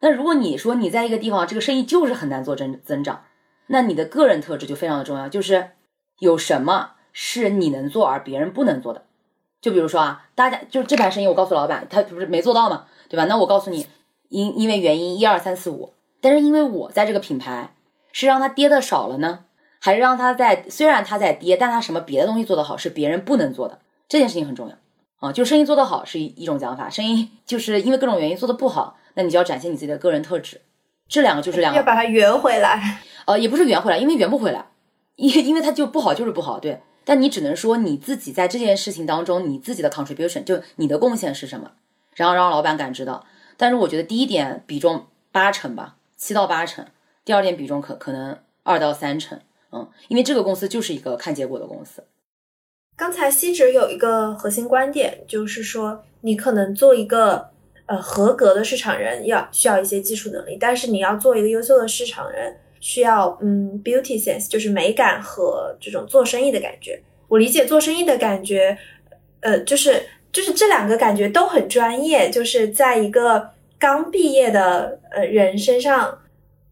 [0.00, 3.24] 那如果你说你在一个地方这个生意就是很难做增增长，
[3.66, 5.70] 那你的个人特质就非常的重要，就是
[6.18, 9.04] 有什么是你能做而别人不能做的。
[9.60, 13.24] 就比如说啊，大家就是这盘生意我告诉老板，他不是没做到嘛，对吧？
[13.24, 13.86] 那我告诉你，
[14.28, 17.74] 因因为原因一二三四五，但是因为我在这个品牌
[18.12, 19.44] 是让他跌的少了呢，
[19.80, 23.80] 还是让他在虽然他在跌，但他什么别的东西做得好是别人不能做的。
[24.08, 24.76] 这件事情很重要
[25.18, 30.60] 啊，就生意做得好是一一种讲法，生意就是因为各种原因做得不好，那你就要展现你自己的个人特质，
[31.08, 34.66] 这两个就是两个要把它圆回来，呃，也不是圆回来，因为圆不回来，
[35.16, 41.72] 因因为它就不好就是不好，对，但你只能说你自己在这件事情当中你自己的 contribution 就你的贡献是什么，
[42.14, 43.24] 然后让老板感知到。
[43.56, 46.86] 但是我觉得第一点比重八成吧，七到八成，
[47.24, 49.40] 第二点比重可可能二到三成，
[49.72, 52.04] 嗯，因为这个公司就是一个看结果的公司。
[52.96, 57.50] 刚才西哲有一个核心观点，就是说你可能做一个
[57.84, 66.98] 呃合格的市场人，要需要一些技术能力，但是你要做一个优秀的市场人，需要嗯 beauty sense，就是美感和这种做生意的感觉。
[67.28, 68.78] 我理解做生意的感觉，
[69.40, 76.18] 呃，就是就是这两个感觉都很专业，就是在一个刚毕业的呃人身上，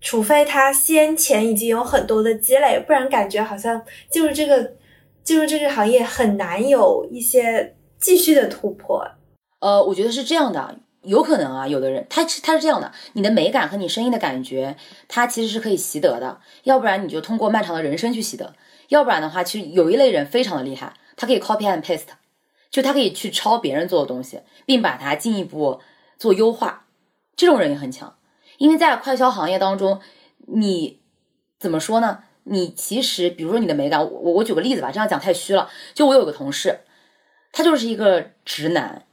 [0.00, 4.72] 除非他先前已经有很多的积累，不然感觉好像进入这个。
[5.24, 9.04] 进入这个行业很难有一些继续的突破。
[9.60, 14.76] 呃，我觉得是这样的，有可能啊，有的人他他是这样的，你的美感和你声音的感觉，
[15.08, 16.40] 它其实是可以习得的。
[16.64, 18.54] 要不然你就通过漫长的人生去习得，
[18.88, 22.08] 要不然的话，其实有一类人非常的厉害，他可以 copy and paste，
[22.70, 25.80] 就他可以去抄别人做的东西，并把它进一步
[26.18, 26.86] 做优化。
[27.34, 28.16] 这种人也很强，
[28.58, 30.00] 因为在快销行业当中，
[30.46, 31.00] 你
[31.58, 32.24] 怎么说呢？
[32.44, 35.70] 你其实，比如说你的美感，我我举个例子吧，这样讲太虚了。
[35.94, 36.80] 就我有个同事，
[37.52, 39.06] 他就是一个直男，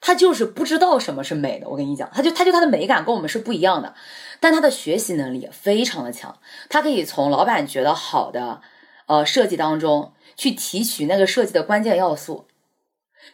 [0.00, 1.68] 他就是不知道什么是美的。
[1.68, 3.94] 我跟你讲，他就他就他的美感跟我们是不一样的，
[4.40, 6.38] 但他的学习能力非常的强，
[6.68, 8.60] 他可以从老板觉得好的
[9.06, 12.46] 呃设计当中去提取那个设计的关键要素，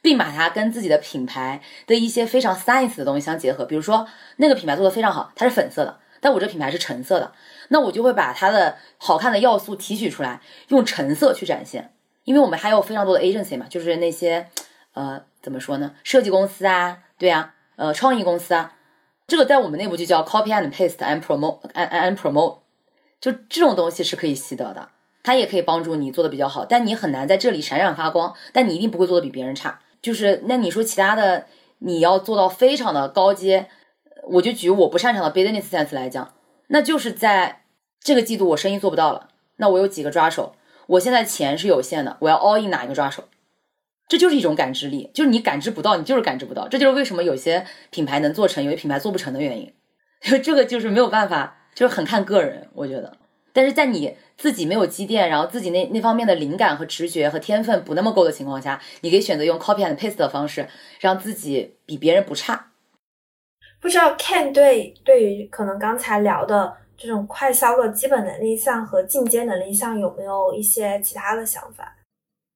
[0.00, 3.64] 并把它跟自己的品牌的一些非常 science 的东西相结合。
[3.64, 4.06] 比如说
[4.36, 5.98] 那个品牌做的非常好，它是粉色的。
[6.22, 7.32] 但我这品牌是橙色的，
[7.72, 11.92] 那我就会把它的好看的要素提取出来，用橙色去展现。
[12.24, 14.48] 因为我们还有非常多的 agency 嘛，就是那些
[14.92, 18.74] 呃怎么说呢，设计公司啊，对啊，呃创意公司啊，
[19.26, 22.58] 这个在我们内部就叫 copy and paste and promote and and promote，
[23.20, 24.88] 就这种东西是可以习得的，
[25.22, 29.80] 它也可以帮助你做的比较好，但你很难在这里闪闪发光，但你一定不会做的比别人差。
[30.02, 31.46] 就是那你说其他的，
[31.78, 33.68] 你要做到非常的高阶。
[34.24, 36.34] 我就举我不擅长的 business sense 来讲，
[36.68, 37.59] 那就是在
[38.02, 40.54] 这个季度我生意做不到了，那我有几个抓手，
[40.86, 43.24] 我现在钱是有限的，我要 all in 哪一个抓手？
[44.08, 49.72] 这就是一种感知力，就是你感知不到，你就是感知不到，这就是为什么有些品牌能做成，有些品牌做不成的原因。
[50.20, 53.16] 就这个就是没有办法，就是很看个人，我觉得。
[53.52, 62.72] 但是在你自己没有积淀，然后自己那那方面的灵感和直觉和天分不那么够的情况下，你可以选择用 copy and paste 的方式，让自己比别人不差。
[63.80, 71.96] 不知道 Ken 对对于可能刚才聊的这种快销的基本能力项和进阶能力项有没有一些其他的想法？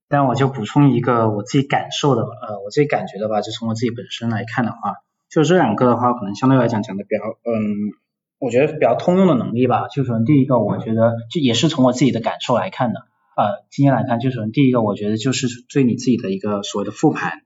[0.07, 4.97] 但我就补充一个我自己感受的，呃，我自己感觉的吧，就从我自己本身来看的话，
[5.31, 7.97] 就这两个的话，可能相对来讲讲的比较，嗯，
[8.39, 9.89] 我觉得比较通用的能力吧。
[9.89, 13.01] 就是第一个，我觉得就也是从我自己的感受来看的，
[13.37, 17.41] 呃，今天来看，就是第一个，我觉得就是对你自己的一个所谓的复盘。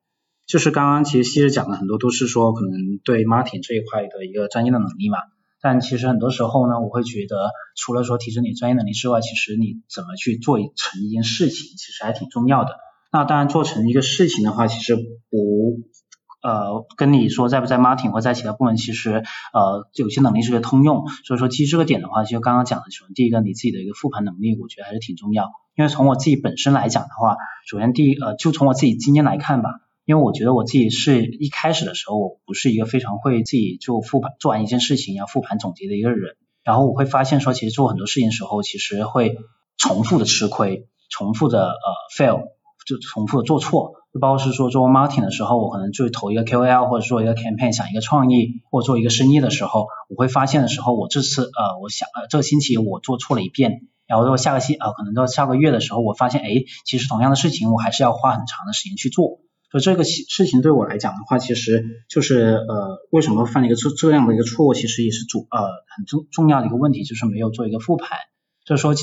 [0.48, 5.18] 就是刚刚其实西实讲的很多都是说可能对 marting 这一块的一个专业的能力嘛，
[5.60, 12.76] 但其实很多时候呢，我会觉得除了说提升你专业能力之外，其实你怎么去做成一件事情，其实还挺重要的。
[13.10, 15.80] 那当然做成一个事情的话，其实不
[16.42, 21.08] 呃跟你说在不在 marketing 或在其他部门，其实呃有些能力是个通用。
[21.24, 25.50] 所以说基于这个点的话，就刚刚讲的首先，第一个你自己的一个复盘能力，我觉得还是挺重要。
[25.76, 27.36] 因为从我自己本身来讲的话，
[27.68, 29.70] 首先第一呃就从我自己经验来看吧。
[30.08, 36.36] 因为我觉得我自己是一开始的时候，我不是一个非常会自己就复盘做完一件事情要复盘总结的一个人。
[36.64, 39.36] 然后我会发现说，其实做很多事情的时候，其实会
[39.76, 42.40] 重复的吃亏，重复的呃 fail，
[42.86, 43.96] 就重复的做错。
[44.14, 56.48] 就包括是说做 marketing 的时候，我可能就投一个 KOL 或者做一个 campaign，想一个创意或做一个生意的时候，我会发现的时候，我这次呃我想呃这个星期我做错了一遍，然后到下个星呃可能到下个月的时候，我发现哎，
[56.86, 59.40] 其实同样的事情我还是要花很长的时间去做。
[59.70, 65.60] 所以这个事事情对我来讲的话，其实就是呃，为什么犯了一个这这样的一个错误，其实也是主呃
[65.94, 68.18] 很重重要的一个问题，就是没有做一个复盘。
[68.64, 68.94] 就是说，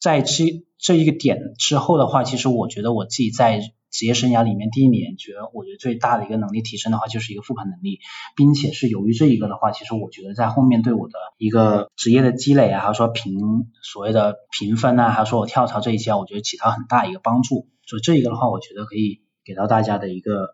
[0.00, 8.00] 在这这一个点之后的话，其实我觉得我自己在职业生涯里面第一年，觉得我觉得最大的一个能力提升的话，就是一个复盘能力，
[8.36, 13.38] 并且是由于这一个的话，其实我觉得在后面对我的一个职业的积累啊，还有说评
[13.82, 17.68] 所谓的评分啊，还有说我跳槽这一些，我觉得起到很大一个帮助。
[17.86, 19.23] 所以这一个的话，我觉得可以。
[19.44, 20.48] 给到大家的一个呃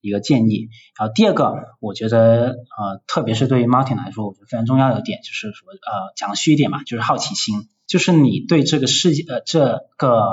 [0.00, 0.68] 一个建议，
[0.98, 10.26] 然后第二个，我觉得呃特别是对于 Martin 来说，我觉得非常重要的点就是说呃讲虚一点嘛，就是好奇心，就是你对这个世界呃这个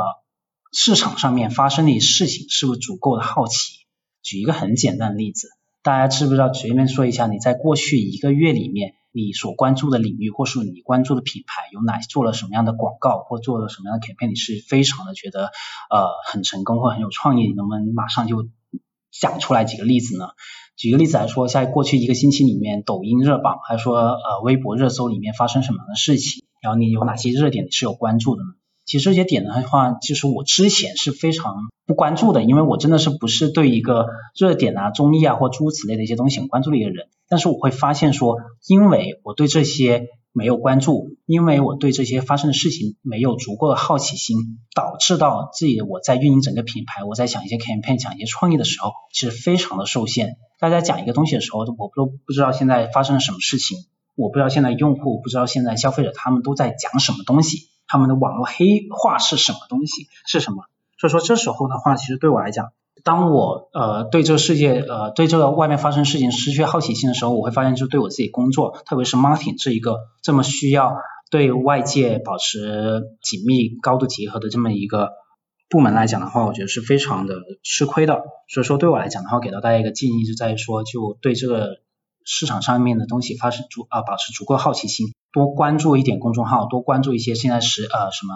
[0.71, 3.85] 市场上面发生的事情是不是足够的好奇？
[4.21, 5.49] 举一个很简单的例子，
[5.81, 6.51] 大家知不知道？
[6.53, 8.93] 随便说一下，你在过去一个月里面。
[9.15, 15.45] 你所关注的领域，或是你关注的品牌有哪做了什么样的广告，或做了什么样的 campaign，你是非常的觉得
[15.89, 18.49] 呃很成功或很有创意，能不能马上就
[19.11, 20.27] 讲出来几个例子呢？
[20.75, 26.43] 举个例子来说，在过去一个星期里面，抖音热榜，还是说呃微博热搜里面发生什么样的事情？
[26.61, 28.49] 然后你有哪些热点你是有关注的呢？
[28.85, 31.55] 其实这些点的话，就是我之前是非常
[31.85, 34.07] 不关注的，因为我真的是不是对一个
[34.37, 37.07] 热点啊、综艺啊或诸如此类的一些东西很关注的一个人。
[37.27, 44.37] 但是我会发现说，因为我对这些没有关注，因为我对这些发生的事情没有足够的好奇心，
[44.75, 50.37] 导致到自己我在运营整个品牌，我在想一些 campaign、讲一些创意的时候，其实非常的受限。
[50.59, 53.79] 大家讲一个东西的时候，我都不知道现在发生了什么事情，
[54.15, 57.69] 我不知道现在用户，不知道现在消费者他们都在讲什么东西。
[57.87, 60.07] 他们的网络黑话是什么东西？
[60.25, 60.63] 是什么？
[60.97, 62.71] 所以说这时候的话，其实对我来讲，
[63.03, 70.95] 当我呃对这个世界呃对这个外面发生事情失去好奇心的时候，我会发现，就是对我自己工作，特别是 marketing 这一个这么需要
[71.29, 75.11] 对外界保持紧密高度结合的这么一个
[75.69, 78.23] 部门来讲的话，我觉得是非常的吃亏的。
[78.47, 81.81] 所以说对我来讲的话，给到大家一个建议，就在于说，就对这个
[82.23, 85.13] 市场上面的东西发生足啊保持足够好奇心。
[85.35, 88.33] 多关注一点公众号，多关注一些现在是呃什么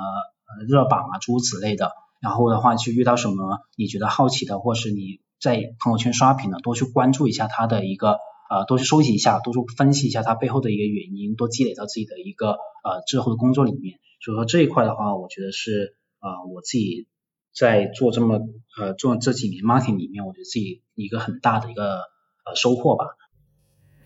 [0.67, 8.17] 热榜啊诸如此类的，然后的话去遇到什么你觉得好奇的，或是你在朋友圈刷屏的，多去关注一下它的一个
[8.49, 12.49] 呃多去收集一下，多去分析一下它背后的一个原因，多积累到自己的一个
[12.83, 13.97] 呃之后的工作里面。
[14.21, 17.07] 所以说这一块的话，我觉得是呃我自己
[17.55, 18.41] 在做这么
[18.77, 22.01] 呃做这几年 marketing 里面，我觉得自己一个很大的一个
[22.43, 23.05] 呃收获吧。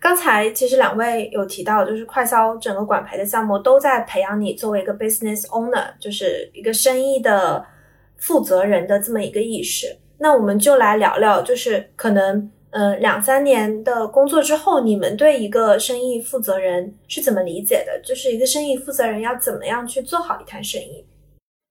[0.04, 7.64] 刚才其实两位有提到，就是快销整个管培的项目都在培养你作为一个 business owner，就是一个生意的
[8.18, 9.96] 负责人的这么一个意识。
[10.18, 17.98] 那我们就来聊聊，就是可能呃两三年的工作之后，你们对一个生意负责人是怎么理解的？
[18.04, 21.02] 就是一个生意负责人要怎么样去做好一摊生意？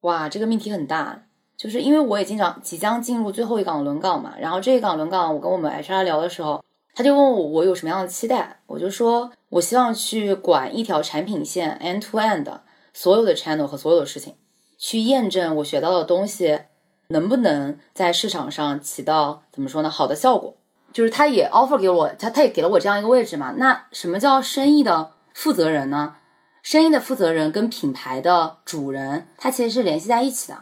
[0.02, 1.26] 哇，这个命题很大，
[1.56, 6.64] 就是因为我也经常即将进入最后一岗轮岗嘛，然后这一岗轮岗，我跟我们 HR 聊的时候。
[6.96, 12.46] 他就问我我有什么样的期待，我就说我希望去管一条产品线 end to end
[12.94, 14.36] 所有的 channel 和所有的事情，
[14.78, 16.60] 去验证我学到的东西
[17.08, 20.56] 能不能在市场上起到怎么说呢好的效果。
[20.91, 23.56] 就是他也 offer 给我，他他也给了我这样一个位置嘛。
[23.58, 26.18] 那什么叫生意的负责人呢？
[26.62, 30.60] 生意的负责人跟品牌的主人，他其实是联系在一起的。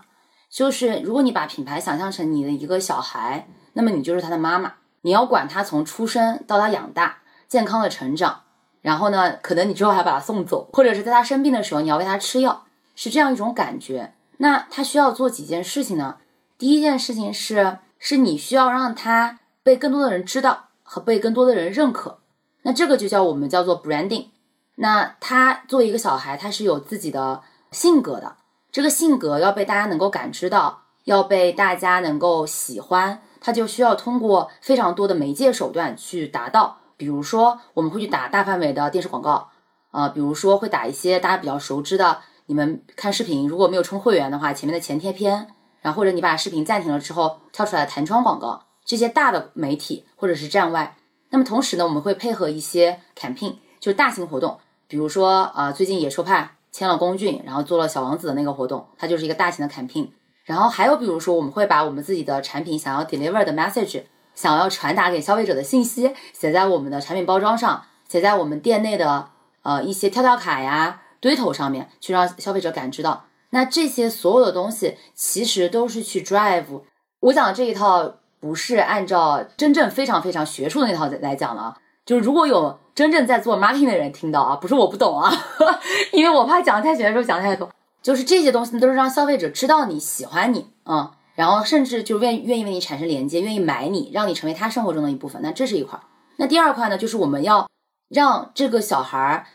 [0.49, 4.75] 就是如果你把品牌想象成你的一个小孩，那么你就是他的妈妈。
[5.01, 8.41] 你要管他从出生到他养大，健康的成长。
[8.81, 14.13] 然后呢，可能你之后还把他送走，或者是在他生病的时候，你要喂他吃药，是这样一种感觉。
[14.37, 16.17] 那他需要做几件事情呢？
[16.57, 22.19] 第一件事情是，是你需要让他被更多的人知道和被更多的人认可。
[22.63, 24.27] 那这个就叫我们叫做 branding。
[24.75, 27.41] 那他作为一个小孩，他是有自己的
[27.71, 28.37] 性格的，
[28.71, 36.77] 这个性格要被大家能够感知到，要被大家能够喜欢，他就需要通过非常多的媒介手段去达到。
[36.95, 39.49] 比如说，我们会去打大范围的电视广告，
[39.89, 45.47] 啊，比如说会打一些大家比较熟知的，你们看视频如果没有充会员的话，前面的前贴片，
[45.81, 50.95] 然后或者你把视频暂停了之后跳出来弹窗广告，这些大的媒体或者是站外。
[51.31, 60.09] 那么同时呢，我们会配合一些 campaign，就是大型活动，比如说啊，最近野兽派签了龚俊，然后做了小王子的那个活动，它就是一个大型的 campaign。
[60.51, 64.03] 然后还有比如说，我们会把我们自己的产品想要 deliver 的 message。
[64.33, 69.29] 想要传达给消费者的信息，写在我们的产品包装上，写在我们店内的
[69.61, 73.25] 呃一些跳跳卡呀、堆头上面，去让消费者感知到。
[73.51, 76.81] 那这些所有的东西，其实都是去 drive。
[77.19, 81.75] 我讲的这一套不是按照真正非常非常学术的那套来讲的啊，
[82.05, 85.31] 就是如果有真正在做 marketing 的人听到啊，不是我不懂啊，
[86.13, 87.69] 因为我怕讲太学术讲太多。
[88.01, 91.11] 就是这些东西都是让消费者知道你喜欢你，嗯。
[91.33, 95.41] 然后甚至就愿愿意为你产生连接，愿意买你，让你成为他生活中的一部分。
[95.41, 95.99] 那这是一块。
[96.35, 97.67] 那第二块呢，就是我们要
[98.09, 99.47] 让这个小孩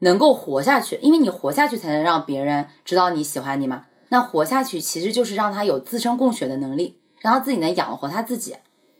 [0.00, 3.86] 能够活下去，因为你活下去才能让别人知道你喜欢你嘛。
[4.10, 8.56] 那活下去其实就是让他有自身供血的能力，让他自己能养活他自己。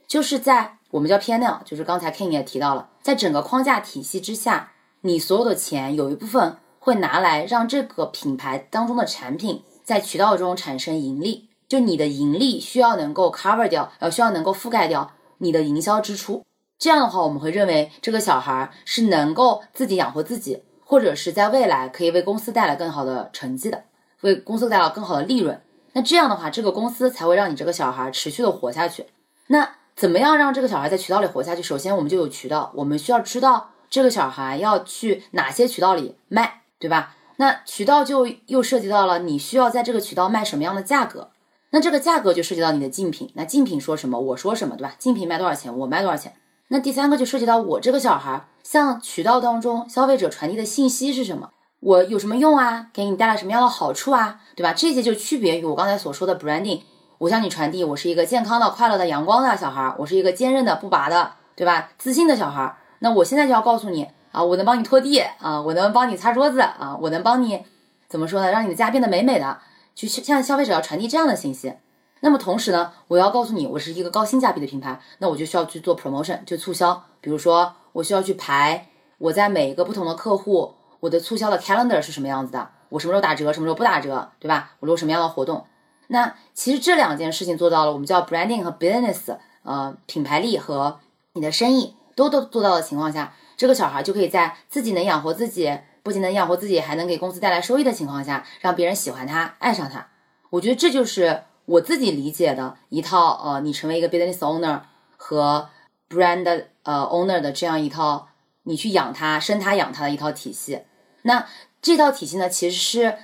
[0.07, 11.47] 就是在我们叫 P&L，就是刚才 King 也提到了，在整个框架体系之下，你所有的钱有一部分会拿来让这个品牌当中的产品在渠道中产生盈利。
[11.69, 16.43] 就你的盈利需要能够 cover 掉，呃，需要能够覆盖掉你的营销支出。
[16.77, 23.85] 这样的话，我们会认为这个小孩是能够自己养活自己，或者是在未来可以为公司带来更好的成绩的，
[24.19, 25.61] 为公司带来更好的利润。
[25.93, 29.05] 那这样的话，这个公司才会让你这个小孩持续的活下去。
[29.47, 31.63] 那怎么样让这个小孩在渠道里活下去？
[31.63, 37.15] 首先，我们就有渠道，我们需要知道这个小孩要去哪些渠道里卖，对吧？
[37.37, 41.29] 那渠道就又涉及到了你需要在这个渠道卖什么样的价格。
[41.69, 44.93] 那这个价格就涉及到你的竞品，那竞品说什么，我说什么，对吧？
[44.99, 46.33] 竞品卖多少钱，我卖多少钱。
[46.67, 52.87] 那第三个就涉及到我这个小孩向渠道当中消费者传递的信息是什么，我有什么用啊？
[52.91, 54.41] 给你带来什么样的好处啊？
[54.57, 54.73] 对吧？
[54.73, 56.81] 这些就区别于我刚才所说的 branding。
[57.19, 61.91] 我向你传递，我是一个健康的、快乐的、阳光的小孩，我是一个坚韧的、不拔的，对吧？
[61.97, 62.75] 自信的小孩。
[62.99, 67.63] 那我现在就要告诉你啊，我能帮你拖地啊，我能帮你擦桌子啊，我能帮你
[68.09, 68.51] 怎么说呢？
[68.51, 69.59] 让你的家变得美美的。
[69.95, 71.75] 去向消费者要传递这样的信息，
[72.21, 77.03] 那么同时呢，我要告诉你，我是一个高性价比的品牌，那我就需要去做 promotion，就促销。
[77.21, 78.87] 比如说，我需要去排
[79.19, 84.71] 我在每一个不同的客户，我的促销的 calendar 是什么样子的，我什么时候打折，什么时候不打折，对吧？
[84.79, 85.67] 我做什么样的活动？
[86.07, 90.99] 那其实这两件事情做到了，我们叫 branding 和 business，呃，品牌力和
[91.33, 95.79] 你的生意都都做到的情况下，这个小孩就可以在自己能养活自己。
[96.03, 100.05] 不仅能养活自己，还能给公司带来收益的情况下，让别人喜欢他、爱上他，
[100.49, 104.81] 我觉得这就是我自己理解的一套呃，你成为一个 business owner
[105.15, 105.69] 和
[106.09, 108.27] brand 呃 owner 的这样一套，
[108.63, 110.81] 你去养他、生他、养他的一套体系。
[111.21, 111.47] 那
[111.81, 113.17] 这套体系呢，其实是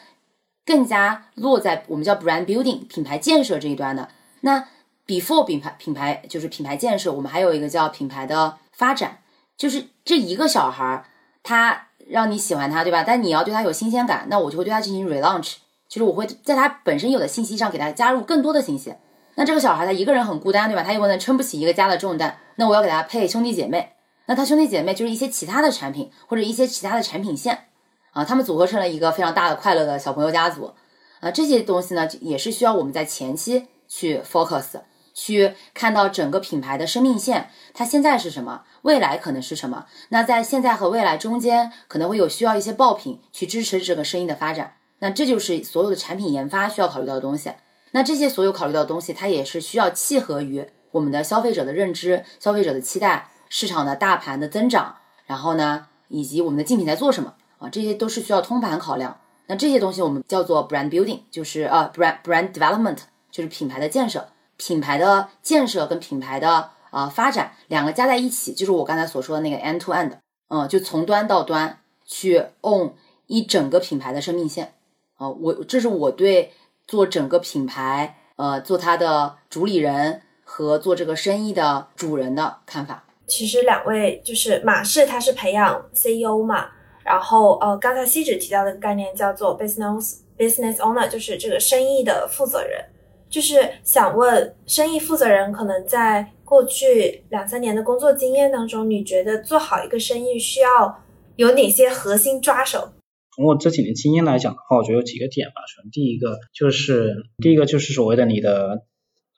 [0.66, 4.08] 更加落在我们叫 brand building 品牌建设这一端的。
[4.40, 4.70] 那
[5.06, 9.20] before 品牌品牌就是品牌建设，我们还有一个叫品牌的发展，
[9.60, 11.06] 就是这一个小孩儿
[11.44, 11.86] 他。
[12.10, 13.04] 让你喜欢他，对吧？
[13.06, 15.58] 但你要对他有新鲜感，那我就会对他进行 relaunch，
[15.88, 18.96] 就是我会在他本身有的信息上给他加入更多的信息。
[19.36, 20.82] 那这个小孩他一个人很孤单，对吧？
[20.82, 23.92] 他有可能撑不起一个家的重担，那我要给他配兄弟姐妹。
[24.26, 27.68] 那他兄弟姐妹就是一些其他的产品或者一些其他的产品线
[28.14, 30.74] 啊，他们组合成了一个非常大的快乐的小朋友家族
[31.20, 31.30] 啊。
[31.30, 34.80] 这些东西呢，也是需要我们在前期去 focus。
[35.14, 39.86] 去看到整个品牌的生命线，它现在是什么，未来可能是什么？
[40.10, 44.76] 那在现在和未来中间，可能会有需要一些爆品去支持这个生意的发展。
[45.00, 47.52] 那这就是所有的产品研发需要考虑到的东西。
[47.92, 59.20] 那这些所有考虑到的东西，它也是需要契合于我们的消费者的认知、消费者的期待、市场的大盘的增长，然后呢，以及我们的竞品在做什么啊，这些都是需要通盘考量。
[59.48, 62.98] 那这些东西我们叫做 brand building，就是呃 brand brand development，
[63.32, 64.28] 就是品牌的建设。
[64.60, 70.12] 品牌的建设跟品牌的呃发展两个加在一起，就是我刚才所说的那个 end to end，
[70.50, 72.92] 嗯，就从端到端去 own
[73.28, 74.74] 一整个品牌的生命线，
[75.16, 76.52] 啊，我这是我对
[76.86, 83.06] 做整个品牌，呃，做它的主理人和做这个生意的主人的看法。
[83.28, 86.66] 其实两位就是马氏，它是培养 CEO 嘛，
[87.06, 92.84] 然后呃，刚才西指提到的概念叫做 business business owner，就是这个生意的负责人。
[93.30, 101.04] 就是想问，生意负责人可能在过去两三年的工作经验当中，你觉得做好一个生意需要
[101.36, 102.92] 有哪些核心抓手？
[103.36, 105.62] 从我这几年经验来讲的话，我觉得有几个点吧。
[105.74, 108.84] 首先，第一个就是第一个就是所谓的你的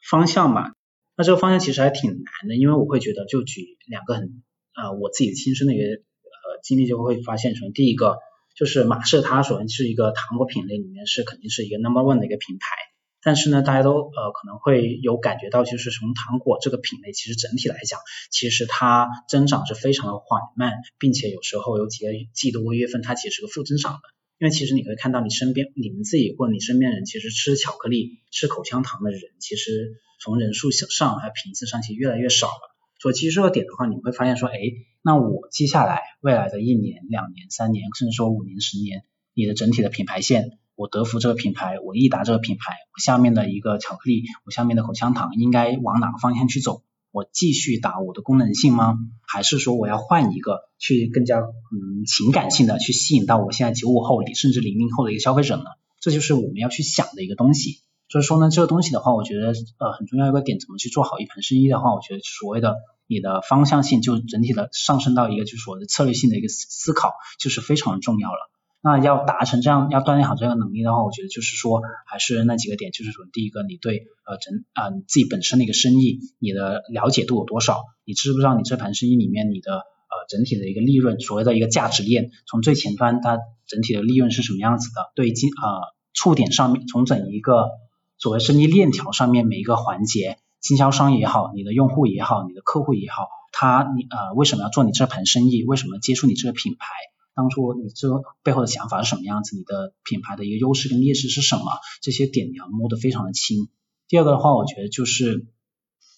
[0.09, 0.71] 方向嘛。
[1.17, 4.41] 那这个方向其实还挺难的，因为我会觉得，就举两个很
[4.73, 8.17] 啊我自己亲身的一个呃经历，就会发现，首先第一个
[8.55, 12.90] 就是马氏，它首先是一个糖果品类里面是肯定是一个 number one 的一个品牌。
[13.24, 17.99] 但是呢，大家都呃可能会有感觉到，就是从糖果这个品类，其实整体来讲，
[18.32, 23.99] 其实它增长是非常的缓慢，并且有时候有几个季度、月份，它其实是个负增长的。
[24.39, 32.76] 因为其实你可以看到，你身边你们自己或你身边人，其实吃巧克力、吃口香糖的人，其实从人数上还有频次上，其实越来越少了。
[32.99, 34.57] 所以其实这个点的话，你会发现说，哎，
[35.03, 39.03] 那我接下来未来的一年、两年、三年，甚至说五年、十年，
[39.36, 40.57] 你的整体的品牌线。
[40.82, 46.82] 我德芙这个品牌，我益达这个品牌，我下面的一个巧克力，我下面的口香糖，应该往哪个方向去走？
[47.11, 48.97] 我继续打我的功能性吗？
[49.27, 55.65] 还是说我要换一个，去更加嗯情感性的去吸引到我现在九五后甚至零零后的一个消费者呢？
[55.99, 57.82] 这就是我们要去想的一个东西。
[58.09, 68.50] 所以说呢，这个东西的话，我觉得呃很重要一个点，怎么去做好一盘生意的话，我觉得所谓的你的方向性，就整体的上升到一个就是我的策略性的一个思考，就是非常重要了。
[68.84, 77.84] 那要达成这样，要锻炼好这个能力的话，我觉得就是说，还是那几个点，就是说，第一个，你对呃整啊你自己本身的一个生意，你的了解度有多少？
[78.05, 85.11] 你知不知道你这盘生意里面你的呃整体的一个利润，所谓的一个价值链，从最前端它整体的利润是什么样子的？
[85.13, 87.69] 对经呃触点上面，从整一个
[88.17, 95.63] 所谓生意链条上面每一个环节，经销商也好，你的用户也好，你的客户也好，他你呃为什么要做你这盘生意？
[95.65, 96.88] 为什么接触你这个品牌？
[97.34, 98.09] 当初你这
[98.43, 99.55] 背后的想法是什么样子？
[99.55, 101.63] 你的品牌的一个优势跟劣势是什么？
[102.01, 103.69] 这些点你要摸得非常的清。
[104.07, 105.47] 第二个的话，我觉得就是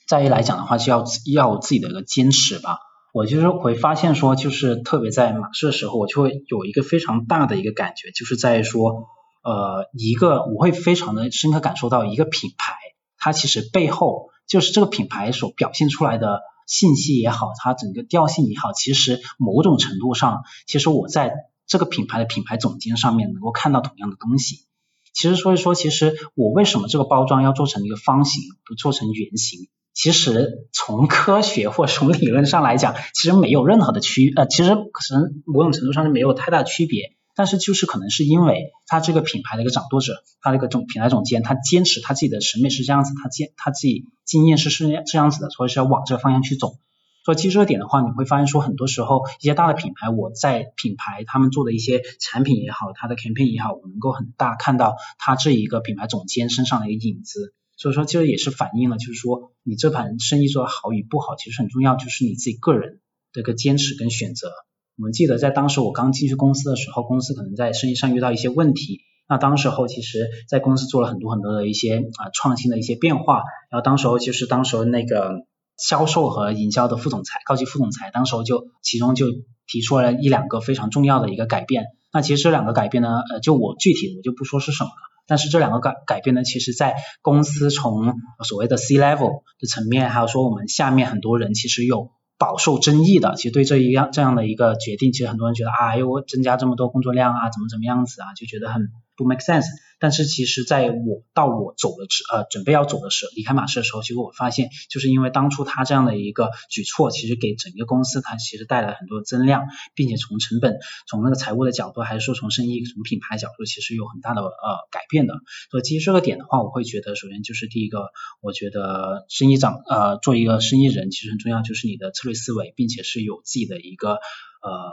[0.08, 2.80] 在于来讲的话，就要要自己的一个坚持吧。
[3.14, 9.08] 我就是会发现说，就是特别在马氏的时候，我就会有一个非常大的一个感觉，就是在说，
[9.44, 12.74] 呃，一个我会非常的深刻感受到一个品牌，
[13.18, 16.42] 它其实背后就是这个品牌所表现出来的。
[16.68, 21.34] 信息也好，它整个调性也好，其实某种程度上，其实我在
[21.68, 24.66] 这个品牌的品牌总监上面能够看到同样的东西。
[25.14, 29.70] 其实所以说，其实我为什么这个包装要做成一个方形，不做成圆形？
[29.94, 37.13] 其实从科学或从理论上来讲，其实没有任何的区呃，其实可能某种程度上是没有太大区别。
[37.36, 46.78] 但是就是可能是因为他这个品牌的一个掌舵者，他一个总品牌总监，他坚持他自己的审美是这样子，他坚他自己经验是是这样子的，所以是要往这个方向去走。
[47.26, 57.54] 所以其实这点的话，你会发现说很多时候一些大的品牌，我在品牌他们做的一些产品也好，它的 campaign 也好，我能够很大看到他这一个品牌总监身上的一个影子。
[57.78, 63.00] 所以说其实也是反映了，就是说你这盘生意做的好与不好，其实很重要，就是你自己个人
[63.32, 64.52] 的一个坚持跟选择。
[64.98, 69.02] 我们记得在当时我刚进去公司的时候，公司可能在生意上遇到一些问题。
[69.28, 73.42] 那当时候其实，在公司做了很多很多的一些啊创新的一些变化。
[73.72, 75.46] 然后当时候就是当时候那个
[75.78, 79.26] 销售和营销的副总裁，高级副总裁，当时候就其中就
[79.66, 81.86] 提出了一两个非常重要的一个改变。
[82.12, 84.96] 那其实这两个改变呢，呃，就我具体我就不说是什么了。
[85.26, 88.14] 但是这两个改改变呢，其实在公司从
[88.44, 92.12] 所谓的 C level 的层面，还有说我们下面很多人其实有。
[92.38, 99.66] 饱受争议的，其实对这一样这样的一个决定，其实很多人觉得啊，哎我增加这么多工作量啊，怎么怎么样子啊，就觉得很不 make sense。
[100.00, 109.64] 但是其实，在我到我走的时呃准备要走的时候，离开马氏的时候，结果我发现，就是因为当初他这样的一个举措，其实给整个公司它其实带来很多增量，
[109.96, 110.78] 并且从成本、
[111.08, 114.50] 从那个财务的角度，还是说从生意、从品牌角度，其实有很大的呃
[114.92, 115.36] 改变的。
[115.72, 118.10] 所以基于这个点的话，我会觉得，首先就是第一个，
[118.42, 124.92] 我觉得生意长呃做一个生意人，其实很重要，就是你的策略思维，并且是有自己的一个呃。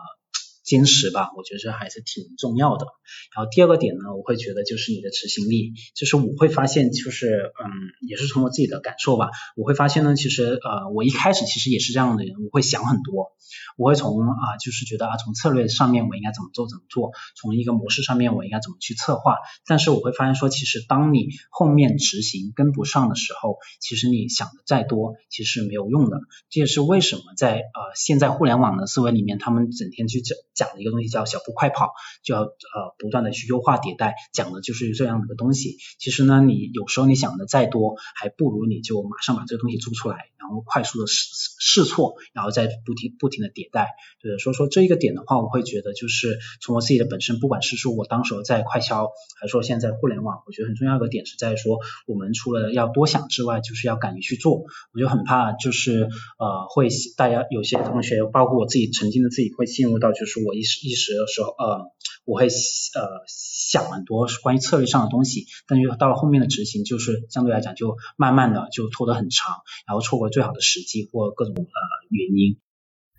[0.70, 2.86] 坚持吧，我觉得这还是挺重要的。
[3.34, 13.32] 然后第二个点呢，我会觉得就是你的执行力，就是我会发现，就是嗯，也是从我自己的感受吧，我会发现呢，其实呃，我一开始其实也是这样的人，我会想很多，
[13.76, 19.38] 我会从啊，就是觉得啊，从策略上面我应该怎么做怎么做，从一个模式上面我应该怎么去策划。
[19.66, 26.20] 但是我会发现说，其实当你后面执行跟不上的时候，其实你想的再多，其实没有用的。
[26.48, 30.20] 这也是为什么在呃现在互联网的思维里面，他们整天去
[30.54, 30.59] 讲。
[30.60, 35.78] 讲的一个东西叫小步快跑，就要呃不断的去优化迭代，讲的就是这样的一个东西。
[35.98, 43.88] 其实呢，你有时候你想的再多，还不如你就马上把这个东西做出来，然后快速的试试错，然后再不停不停的迭代。
[44.20, 49.08] 对，所以说这一个点的话，我会觉得就是从我自己的本身，不管是说我当时在快销，
[49.40, 54.64] 还是说现在互联网，我觉得很重要的点是在说，我们除了要多想之外，就是要敢于去做。
[54.92, 56.08] 我就很怕就是
[56.38, 61.90] 呃会大家有些同学，包括我自己曾经的自己会陷入到就是我一时一时的时候呃
[62.24, 69.56] 我会呃想很多关于策略上的东西，但是到了后面的执行就是相对来讲就慢慢的就拖得很长，
[69.86, 71.62] 然后错过最好的时机或各种呃
[72.10, 72.58] 原因。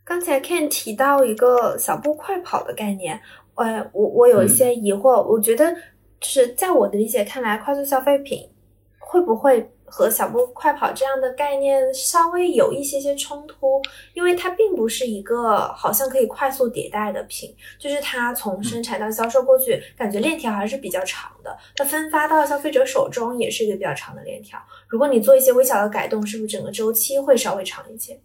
[0.04, 3.22] 刚才 Ken 提到一个小步快跑的概念，
[3.56, 5.74] 呃我我有一些疑惑，我觉得
[6.20, 8.50] 就是在我的理解看来，快速消费品
[9.00, 9.72] 会不会？
[9.92, 13.82] 和小步快跑这样的概念稍微有一些些冲突，
[14.14, 21.58] 因为它并不是一个好像可以快速迭代的品，就是它从生产到销售过去，感觉链条还是比较长的。
[21.76, 24.58] 它分发到消费者手中也是一个比较长的链条。
[24.88, 28.22] 如果你做一些微小的改动，是不是整个周期会稍微长一些？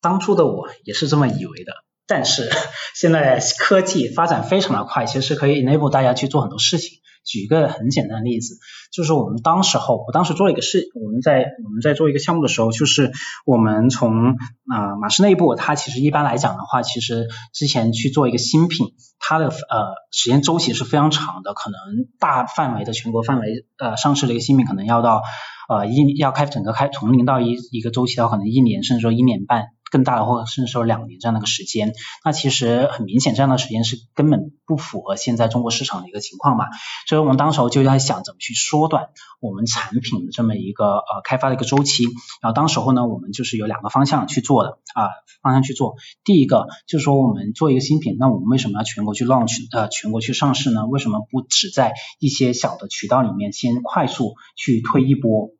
[0.00, 1.72] 当初的我也是这么以为的，
[2.06, 2.48] 但是
[2.94, 7.01] 现在科技发展非常的快，其实可以 enable 大家去做很多事情。
[7.24, 8.58] 举一个很简单的例子，
[8.92, 13.12] 就是我们当时候，我当时做了一个事，我们在我们在做一个项目的时候，就是
[13.46, 14.32] 我们从
[14.66, 25.22] 啊马氏内部，它其实一般来讲的话，其实之前去做一个新品，它的呃时间周期是非常长的，可能大范围的全国范围呃上市的一个新品，可能要到
[25.68, 29.66] 呃一要开整个开从零到一一个周期到，可能一年甚至说一年半。
[29.92, 31.92] 更大的，或者甚至说两年这样的一个时间，
[32.24, 36.64] 那其实很明显，这样的时间是根本不符合现在中国市场的一个情况嘛。
[37.06, 42.04] 所以我们当时候就在想，怎么去缩短我们产品的这么一个呃开发的一个周期。
[42.40, 45.10] 然后当时候呢，我们就是有两个方向去做的啊，
[45.42, 45.96] 方向去做。
[46.24, 50.86] 第一个就是说，我们做一个新品，那我们为什么要全国去 launch 呃全国去上市呢？
[50.86, 55.50] 为什么不只在一些小的渠道里面先快速去推一波？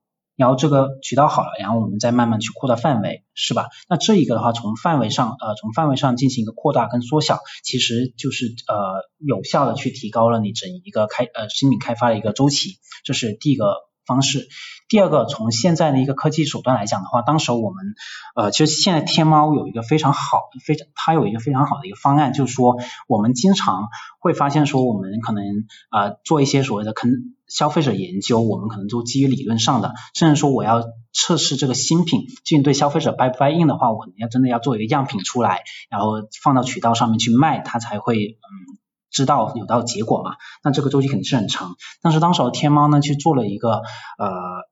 [0.43, 3.69] 然后这个渠道好了，然后我们再慢慢去扩大范围，是吧？
[3.89, 8.74] 那这一个的话，从范围上，呃，从范围上进行一个扩大跟缩小，其实就是呃
[9.24, 14.48] 有效的去提高了你整一个开呃新品开发的一个周期，这是第一个方式。
[14.88, 17.94] 第二个，从现在的一个科技手段来讲的话，当时我们
[18.34, 22.76] 呃其实现在天猫有一个非常好非常它有一个非常好的一个方案，就是说
[23.08, 23.88] 我们经常
[24.20, 25.44] 会发现说我们可能
[25.90, 27.10] 呃做一些所谓的坑。
[27.48, 35.60] 消费者研究，我们可能都基于理论上的，甚至说我要测试这个新品，究竟对消费者 buy 不 buy in 的话，我可能要真的要做一个样品出来，
[35.90, 36.12] 然后
[36.42, 38.48] 放到渠道上面去卖，它才会嗯
[39.12, 40.36] 知道有到结果嘛。
[40.64, 41.76] 那这个周期肯定是很长。
[42.01, 43.82] 但是当时天猫呢去做了一个
[44.18, 44.30] 呃，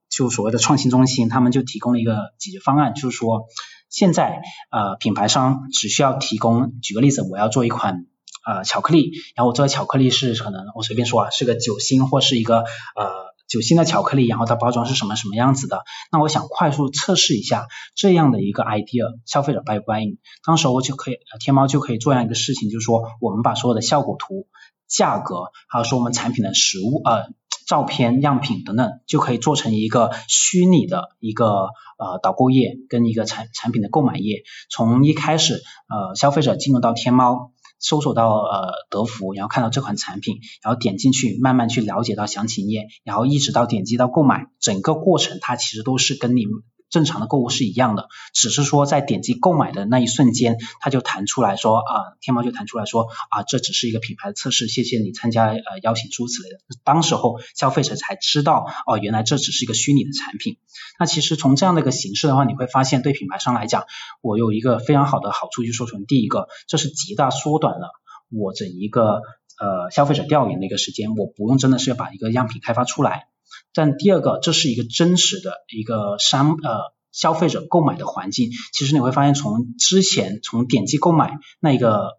[0.08, 3.44] 就所谓的创新中心，他们就提供了一个解决方案，就是说
[3.88, 8.06] 现在呃品牌商只需要提供，举个例子，我要做一款。
[8.42, 13.04] 呃，巧克力，然后我做的巧克力是可能我随便说啊，是个酒心或是一个呃
[13.50, 15.82] 酒心的巧克力，然后它包装是什么什么样子的，
[16.12, 17.66] 那我想快速测试一下
[17.96, 24.46] 这样的一个 idea，消费者 buy buying 当时我就可以，天猫就可以做这样一个事情，就是说我们把所有的效果图、
[24.86, 27.26] 价格，还有说我们产品的实物呃
[27.66, 35.54] 照片、样品等等，就可以做成一个虚拟的一个呃导购页跟一个产产品的购买页，从一开始
[35.88, 37.50] 呃消费者进入到天猫。
[37.80, 46.44] 搜索到呃德芙，然后看到这款产品，然后点进去，慢慢去了解到详情页，然后一直到点击到购买，整个过程它其实都是跟你。
[46.90, 56.58] 正常的购物是一样的，只是说在点击购买的那一瞬间，它就弹出来说啊，天猫就弹出来说啊，这只是一个品牌的测试，谢谢你参加呃邀请诸此类的。
[56.84, 60.58] 当时候消费者才知道哦，原来这只是一个虚拟的产品。
[60.98, 63.84] 那其实从这样的一个形式的话，你会发现对品牌商来讲，
[64.20, 67.92] 我有一个非常好的好处，就说从第一个，这是极大缩短了
[68.30, 69.22] 我整一个
[69.60, 73.29] 呃消费者调研的一个时间，我不用真的是要把一个样品开发出来。
[73.72, 78.50] 但第二个，这是一个真实的一个商呃消费者购买的环境。
[78.72, 82.10] 其实你会发现，从之前从点击购买那个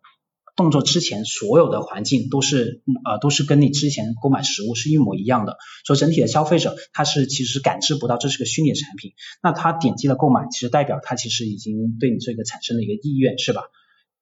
[0.55, 5.57] 动作之前，所有的环境都是呃都是跟你之前购买实物是一模一样的。
[5.85, 9.11] 所以整体的消费者他是其实感知不到这是个虚拟产品。
[9.43, 13.63] 那他点击了购买，其实代表他其实已经对你这个产生了一个意愿，是吧？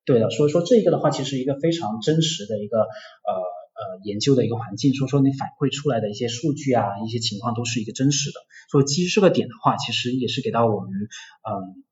[0.03, 0.31] 对的。
[0.31, 3.58] 所以说这个的话，其实一个非常真实的一个呃。
[3.79, 8.39] 呃，研究的一个环境，所以说你反馈出来的一些数据啊，一些情况都是一个真实的。
[8.69, 11.83] 所以基于这个点的话，其实也是给到我们嗯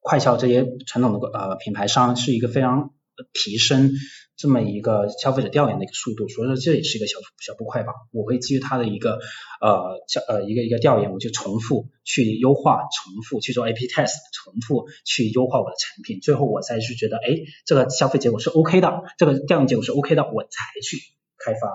[0.00, 2.94] 快销这些传统的呃品牌商是一个非常
[3.34, 3.92] 提升
[4.40, 7.92] 这么一个消费者调研的一个速度，所以说这也是一个小小步快吧。
[8.10, 9.18] 我会基于它的一个
[9.60, 17.36] 呃小呃一个一个调研，我就重复去优化，重复去做 A/P test，重复去优化我的产品，最后我再去觉得，哎，
[17.66, 20.48] 这个消费结果是 OK 的，这个调研结果是 OK 的，我才
[20.82, 20.96] 去
[21.36, 21.68] 开发，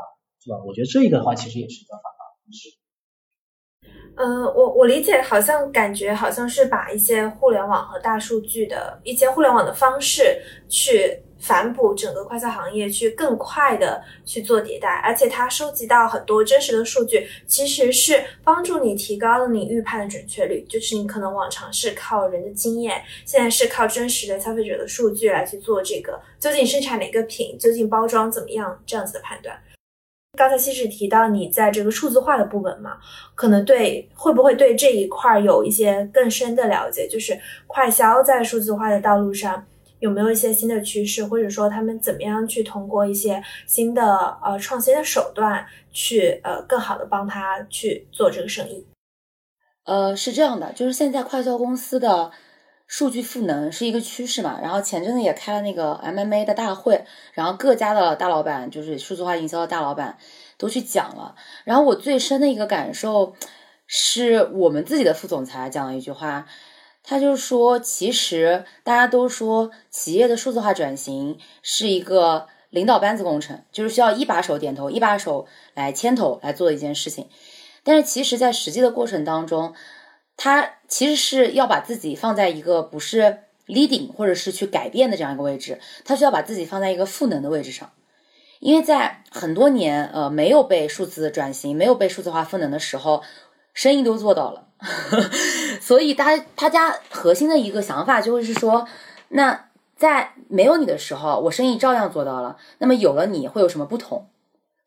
[0.43, 0.57] 是吧？
[0.65, 2.09] 我觉得这一个的话其实也是一个方法。
[4.17, 11.21] 嗯，我我理解，好像感觉好像是把一些互联网和大数据的一些互联网的方式去。
[11.39, 20.65] 反哺整个快销行业，去更快的去做迭代，而且它收集到很多真实的数据，其实是帮助你提高了你预判的准确率。
[20.67, 29.55] 就是你可能往常是靠人的经验，现在是靠真实的消费者的数据来去做这个究竟生产哪个品，究竟包装怎么样这样子的判断。
[30.37, 32.97] 刚才西史提到你在这个数字化的部门嘛，
[33.35, 37.07] 可能对会不会对这一块有一些更深的了解？
[37.07, 39.65] 就是快销在数字化的道路上。
[39.99, 48.85] 有没有一些新的趋势，或者说他们怎么样去通过一些新的呃创新的手段去呃更好的帮他去做这个生意？
[49.85, 52.31] 呃，是这样的，就是现在快销公司的
[52.87, 54.59] 数据赋能是一个趋势嘛。
[54.61, 60.17] 然后前阵子也开了那个 MMA 的大会，然后各家的大老板，就是数字化营销的大老板
[60.57, 61.35] 都去讲了。
[61.63, 63.35] 然后我最深的一个感受
[63.87, 66.45] 是我们自己的副总裁讲了一句话。
[67.07, 75.45] 他就说，其实大家都说企业的数字化转型是一个领导班子工程，就是需要一把手点头，一把手
[75.75, 77.29] 来牵头来做一件事情。
[77.83, 79.75] 但是其实，在实际的过程当中，
[80.35, 83.37] 他其实是要把自己放在一个不是
[83.67, 87.91] leading 或者是去改变的这样一个位置，他需要把自己放在一个赋能的位置上。
[88.59, 93.21] 因为在很多年呃没有被数字转型、没有被数字化赋能的时候，
[93.73, 94.64] 生意都做到了。
[95.81, 98.87] 所以，他他家核心的一个想法就是说，
[99.29, 102.57] 那在没有你的时候，我生意照样做到了。
[102.79, 104.27] 那么有了你会有什么不同？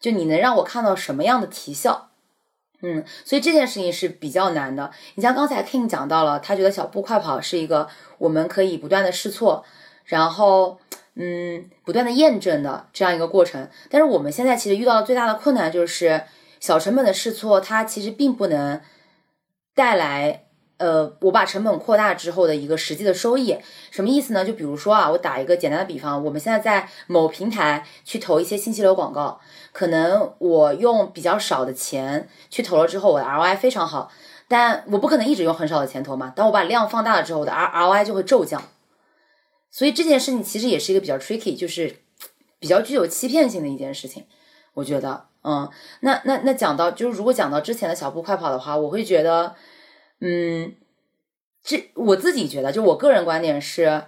[0.00, 2.08] 就你能让我看到什么样的提效？
[2.82, 4.90] 嗯，所以这件事情是比较难的。
[5.16, 7.88] 你像刚才 King 讲到了，他觉得小步快跑是一个
[8.18, 9.64] 我们可以不断的试错，
[10.04, 10.78] 然后
[11.14, 13.68] 嗯，不断的验证的这样一个过程。
[13.90, 16.22] 但是我们现在其实遇到的最大的困难就是
[16.60, 18.80] 小成本的试错，它其实并不能。
[19.78, 20.46] 带来，
[20.78, 23.56] 呃，我把成本扩大之后的一个实际的收益，
[23.92, 24.44] 什么意思呢？
[24.44, 29.40] 就比如说啊，我打一个简单的比方，我们现在在某平台去投一些信息流广告，
[29.70, 34.10] 可能我用比较少的钱去投了之后，我的 ROI 非常好，
[34.48, 36.32] 但我不可能一直用很少的钱投嘛。
[36.34, 38.60] 当我把量放大了之后，我的 R ROI 就会骤降。
[39.70, 42.00] 所以这件事情其实也是一个比较 tricky，就是
[42.58, 44.26] 比较具有欺骗性的一件事情，
[44.74, 45.27] 我觉得。
[45.48, 45.70] 嗯，
[46.00, 49.54] 那那那讲到就是如果讲到之前的小步快跑的话，我会觉得，
[50.20, 50.74] 嗯，
[51.64, 54.02] 这我自己觉得，就我个人观点是，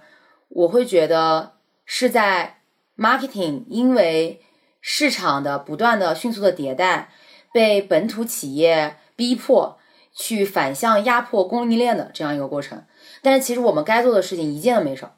[0.49, 1.53] 我会觉得
[1.83, 2.61] 是在
[2.95, 4.43] marketing 因为
[4.81, 7.09] 市场的不断的迅速的迭代，
[7.51, 9.79] 被本土企业逼迫
[10.13, 12.85] 去反向压迫供应链的这样一个过程。
[13.23, 15.15] 但是其实我们该做的事情一件都没少。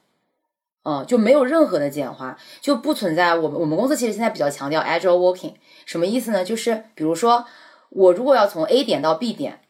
[0.86, 3.36] 嗯，就没有任何的简化，就不存在。
[3.36, 5.54] 我们我们公司其实现在比较强调 agile working，
[5.86, 6.44] 什么意思呢？
[6.44, 7.46] 就是比如说，
[7.90, 9.62] 我如果要从 A 点到 B 点，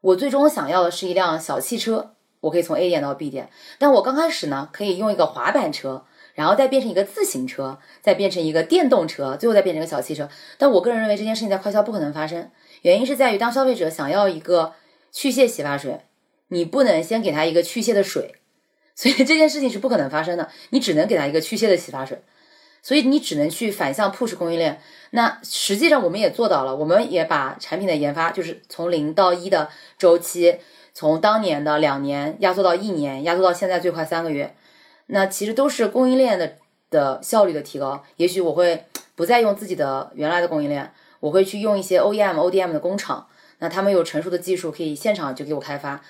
[0.00, 3.50] 我最终想要的是一辆小汽车，我可以从 A 点到 B 点。
[3.78, 10.30] 但我刚开始呢，可以用一个滑板车，然后再变成一个自行车，再变成一个电动车，最后再变成一个小汽车。
[10.56, 12.50] 但我个人认为这件事情在快销不可能发生，
[12.80, 14.72] 原因是在于当消费者想要一个
[15.12, 16.00] 去屑洗发水，
[16.48, 18.36] 你不能先给他一个去屑的水。
[18.94, 22.22] 所以这件事情是不可能发生的，你只能给他一个去屑的洗发水，
[22.82, 24.80] 所以你只能去反向 push 供应链。
[25.10, 29.68] 那实际上我们也做到了，我们也把产品的研发就是从零到一的
[29.98, 30.58] 周期，
[30.92, 34.54] 从当年的两年压缩到一年，压缩到现在最快三个月。
[35.06, 36.56] 那其实都是供应链的
[36.90, 38.02] 的效率的提高。
[38.16, 38.84] 也许我会
[39.14, 43.26] 不再用自己的原来的供应链，我会去用一些 OEM、ODM 的工厂，
[43.58, 46.02] 那他们有成熟的技术，可以现场就给我开发。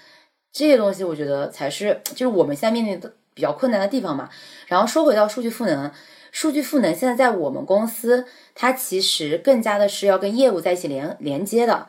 [0.55, 4.31] 这些东西我觉得才是，就是我们现在面临的比较困难的地方嘛。
[4.69, 5.91] 然后说回到数据赋能，
[6.31, 8.25] 数据赋能现在在我们公司，
[8.55, 11.89] 它其实更加的是要跟业务在一起连连接的。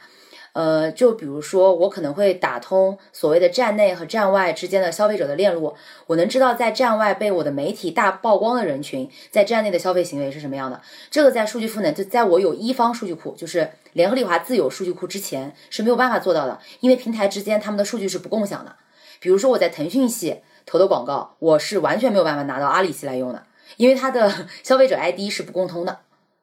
[0.56, 5.76] 呃，就比如说，我可能会打通所谓的站内和站外之间的消费者的链路，
[6.08, 10.82] 我能知道在站外被我的媒体大曝光的人群，在站内的消费行为是什么样的。
[11.12, 18.78] 这个在数据赋能，就在我有一方数据库，就是联合利华自有数据库之前是没有办法做到的，因为平台之间他们的数据是不共享的。
[19.20, 23.44] 比如说我在腾讯系投的广告，我是完全没有办法拿到阿里系来用的，
[23.76, 24.32] 因为它的
[24.64, 26.00] 消费者 ID 是不共通的。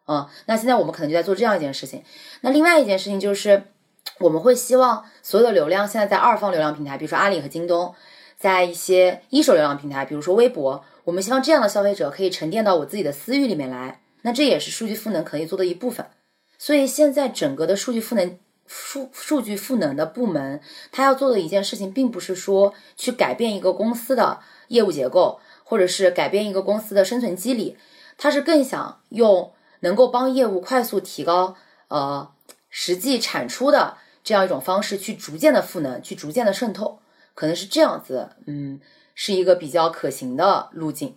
[0.07, 2.03] 嗯，那现在我们可能就在做这样一件事情。
[2.43, 3.63] 那另外一件事情就是。
[4.19, 7.95] 我们会希望所有的流量现在在二方流量平台，比如说阿里和京东，
[8.39, 16.07] 在一些一手流量平台，比如说微博，我们希望这样的消费者可以沉淀到我自己的私域里面来，那这也是数据赋能可以做的一部分。
[16.59, 20.61] 所以现在整个的数据赋能数数据赋能的部门，
[20.93, 27.77] 他要做的一件事情，并不是说去改变一个公司的业务结构，或者是改变一个公司的生存机理，
[28.17, 31.57] 他是更想用能够帮业务快速提高
[31.89, 32.31] 呃
[32.73, 36.99] 实际产出的这样一种方式，去逐渐的赋能，去逐渐的渗透，
[37.35, 38.81] 可能是这样子，嗯。
[39.15, 41.15] 是一个比较可行的路径。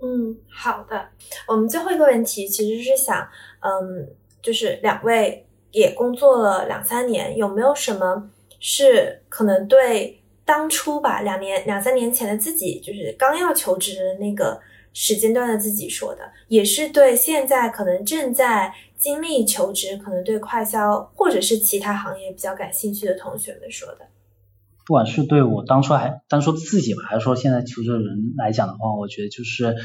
[0.00, 1.10] 嗯，好的。
[1.46, 3.28] 我们最后一个问题其实是想，
[3.60, 4.08] 嗯，
[4.40, 14.58] 就是两位也工作了两三年，有没有什么是可能对当初吧，两年两三年前的自己，就是刚要求职的那个
[14.94, 24.08] 时间段的自己说的，也是对现在可能正在经历求职，可能对快销或者是其他行业比较感兴趣的同学们说的。
[24.84, 29.76] 不管是对我当初还单说自己吧，还是说现在求职的人来讲的话，我觉得就是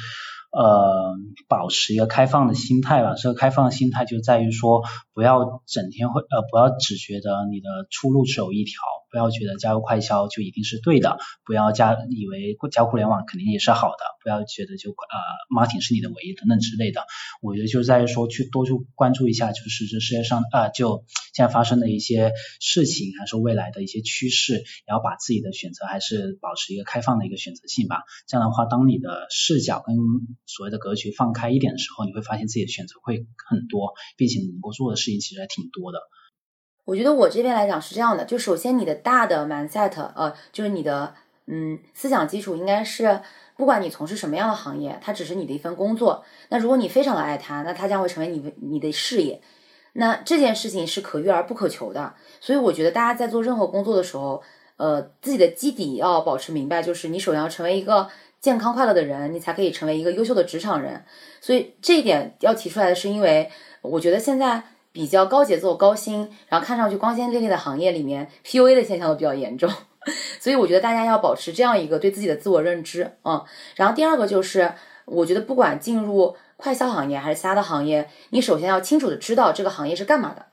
[0.51, 1.15] 呃
[1.47, 3.13] 保持一个开放的心态吧。
[3.13, 4.81] 这个开放的心态就在于说，
[5.13, 8.73] 不要整天会呃不要只觉得你的出路只有一条。
[9.13, 14.95] 不要觉得加入快销就一定是对的，不要加以为加互联网肯定也是好的，不要觉得就呃
[15.55, 17.05] Martin 是你的唯一等等之类的。
[17.39, 28.01] 我觉得就是在于说去多去关注一下，就是这世界上啊就现在发生的一些事情，还是未来的一些趋势，然后把自己的选择还是保持一个开放的一个选择性吧。
[28.27, 29.95] 这样的话，当你的视角跟
[30.47, 35.99] 所谓的格局放开一点的时候，你会发现自己的选择会很多，并且你能够做的事情其实还挺多的。
[36.85, 41.13] 我觉得我这边来讲是这样的，就首先你的大的 mindset，呃，就是你的
[41.47, 43.21] 嗯思想基础应该是，
[43.55, 46.25] 不管你从事什么样的行业，它只是你的一份工作。
[46.49, 49.41] 那如果你非常的爱它，那它将会成为你你的事业。
[49.93, 52.15] 那这件事情是可遇而不可求的。
[52.41, 54.43] 所以我觉得大家在做任何工作的时候，
[54.75, 58.09] 呃，自己的基底要保持明白，就是你首先要成为一个
[58.41, 61.05] 健康快乐的人，你才可以成为一个优秀的职场人。
[61.39, 63.49] 所以这一点要提出来的是，因为
[63.81, 64.63] 我觉得现在。
[64.93, 69.69] 比较高节奏、高薪，然后看上去光鲜亮丽的行业里面，PUA 的现象都比较严重，
[70.39, 73.43] 所以我觉得大家要保持这样一个对自己的自我认知，嗯。
[73.75, 74.73] 然后第二个就是，
[75.05, 80.45] 我觉得不管进入快销行业还是其他的行业，你首先要清楚的知道这个行业是干嘛的，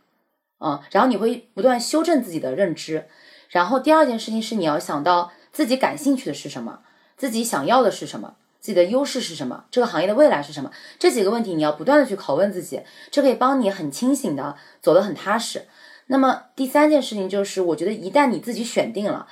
[0.58, 0.80] 嗯。
[0.90, 3.06] 然后你会不断修正自己的认知，
[3.50, 6.80] 然后第二件事情是你要想到自己感兴趣的是什么，
[7.18, 8.36] 自己想要的是什么。
[8.60, 9.64] 自己的优势是什么？
[9.70, 10.70] 这个行业的未来是什么？
[10.98, 15.62] 这几个问题你要不断的去拷问自己，这可以帮你很清醒的走得很踏实。
[16.06, 19.26] 那么第三件事情就是，我觉得一旦你自己选定了，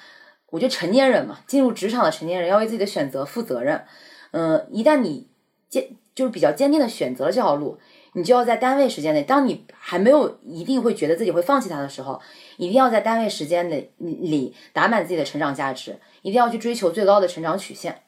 [0.51, 3.85] 我觉得成年人嘛，进入职场的成年人要为自己的选择负责任。
[4.31, 5.29] 嗯，一旦你
[5.69, 7.79] 坚就是比较坚定的选择了这条路，
[8.15, 12.21] 你就要在单位时间内，当你还没有一定会觉得自己会放弃它的时候，
[12.57, 18.03] 一定要在单位时间内里打满自己的成长价值，一定要去追求最高的成长曲线。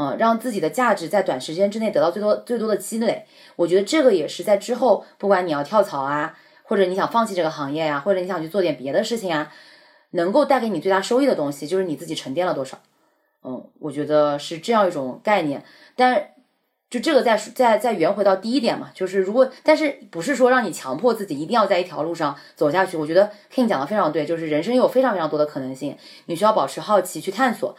[0.00, 3.26] 嗯，让自己的价值在短时间之内得到最多最多的积累，
[3.56, 9.52] 我觉得这个也是在之后，不管你要跳槽啊，或者你想放弃这个行业呀，或者你想去做点别的事情啊，
[10.12, 12.78] 能够带给你最大收益的东西，就是你自己沉淀了多少。
[13.42, 15.64] 嗯，我觉得是这样一种概念。
[15.96, 16.28] 但
[16.88, 22.96] 就这个再再再圆回到第一点嘛，就是如果但是不是说让你强迫自己一定要在一条路上走下去？
[22.96, 27.74] 我觉得 King 讲的非常对，就是人生有非常非常多的可能性，你需要保持好奇去探索。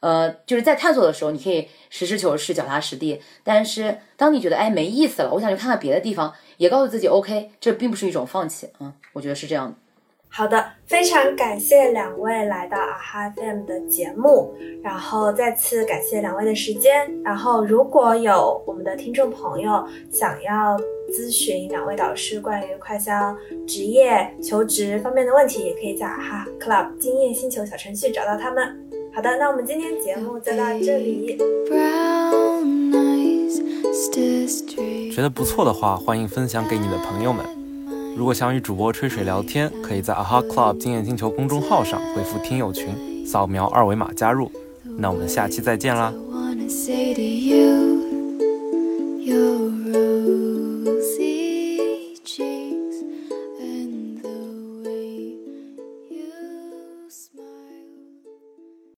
[0.00, 3.20] 呃，就是在探索的时候，你可以实事求是、脚踏实地。
[3.42, 8.68] 但是，当你觉得哎没意思了，我想去看看别的地方，也告诉自己 OK，这并不是一种放弃。
[8.80, 9.74] 嗯，我觉得是这样的。
[10.30, 17.10] 好的，非常感谢两位来到啊哈 FM 的节目，然后再次感谢两位的时间。
[17.22, 20.78] 然后，如果有我们的听众朋友想要
[21.10, 23.34] 咨询两位导师关于快销
[23.66, 28.78] 职业求职方面的问题，也可以在啊哈 Club 经验星球小程序找到他们。
[29.18, 31.36] 好的，那我们今天节目就到这里。
[35.10, 37.44] 觉得不错的话，欢迎分享给你的朋友们。
[38.16, 44.52] 如果想与主播吹水聊天，可以在 aha club 精验星球公众号上回复听友群，扫描二维码加入。
[44.84, 46.14] 那我们下期再见啦。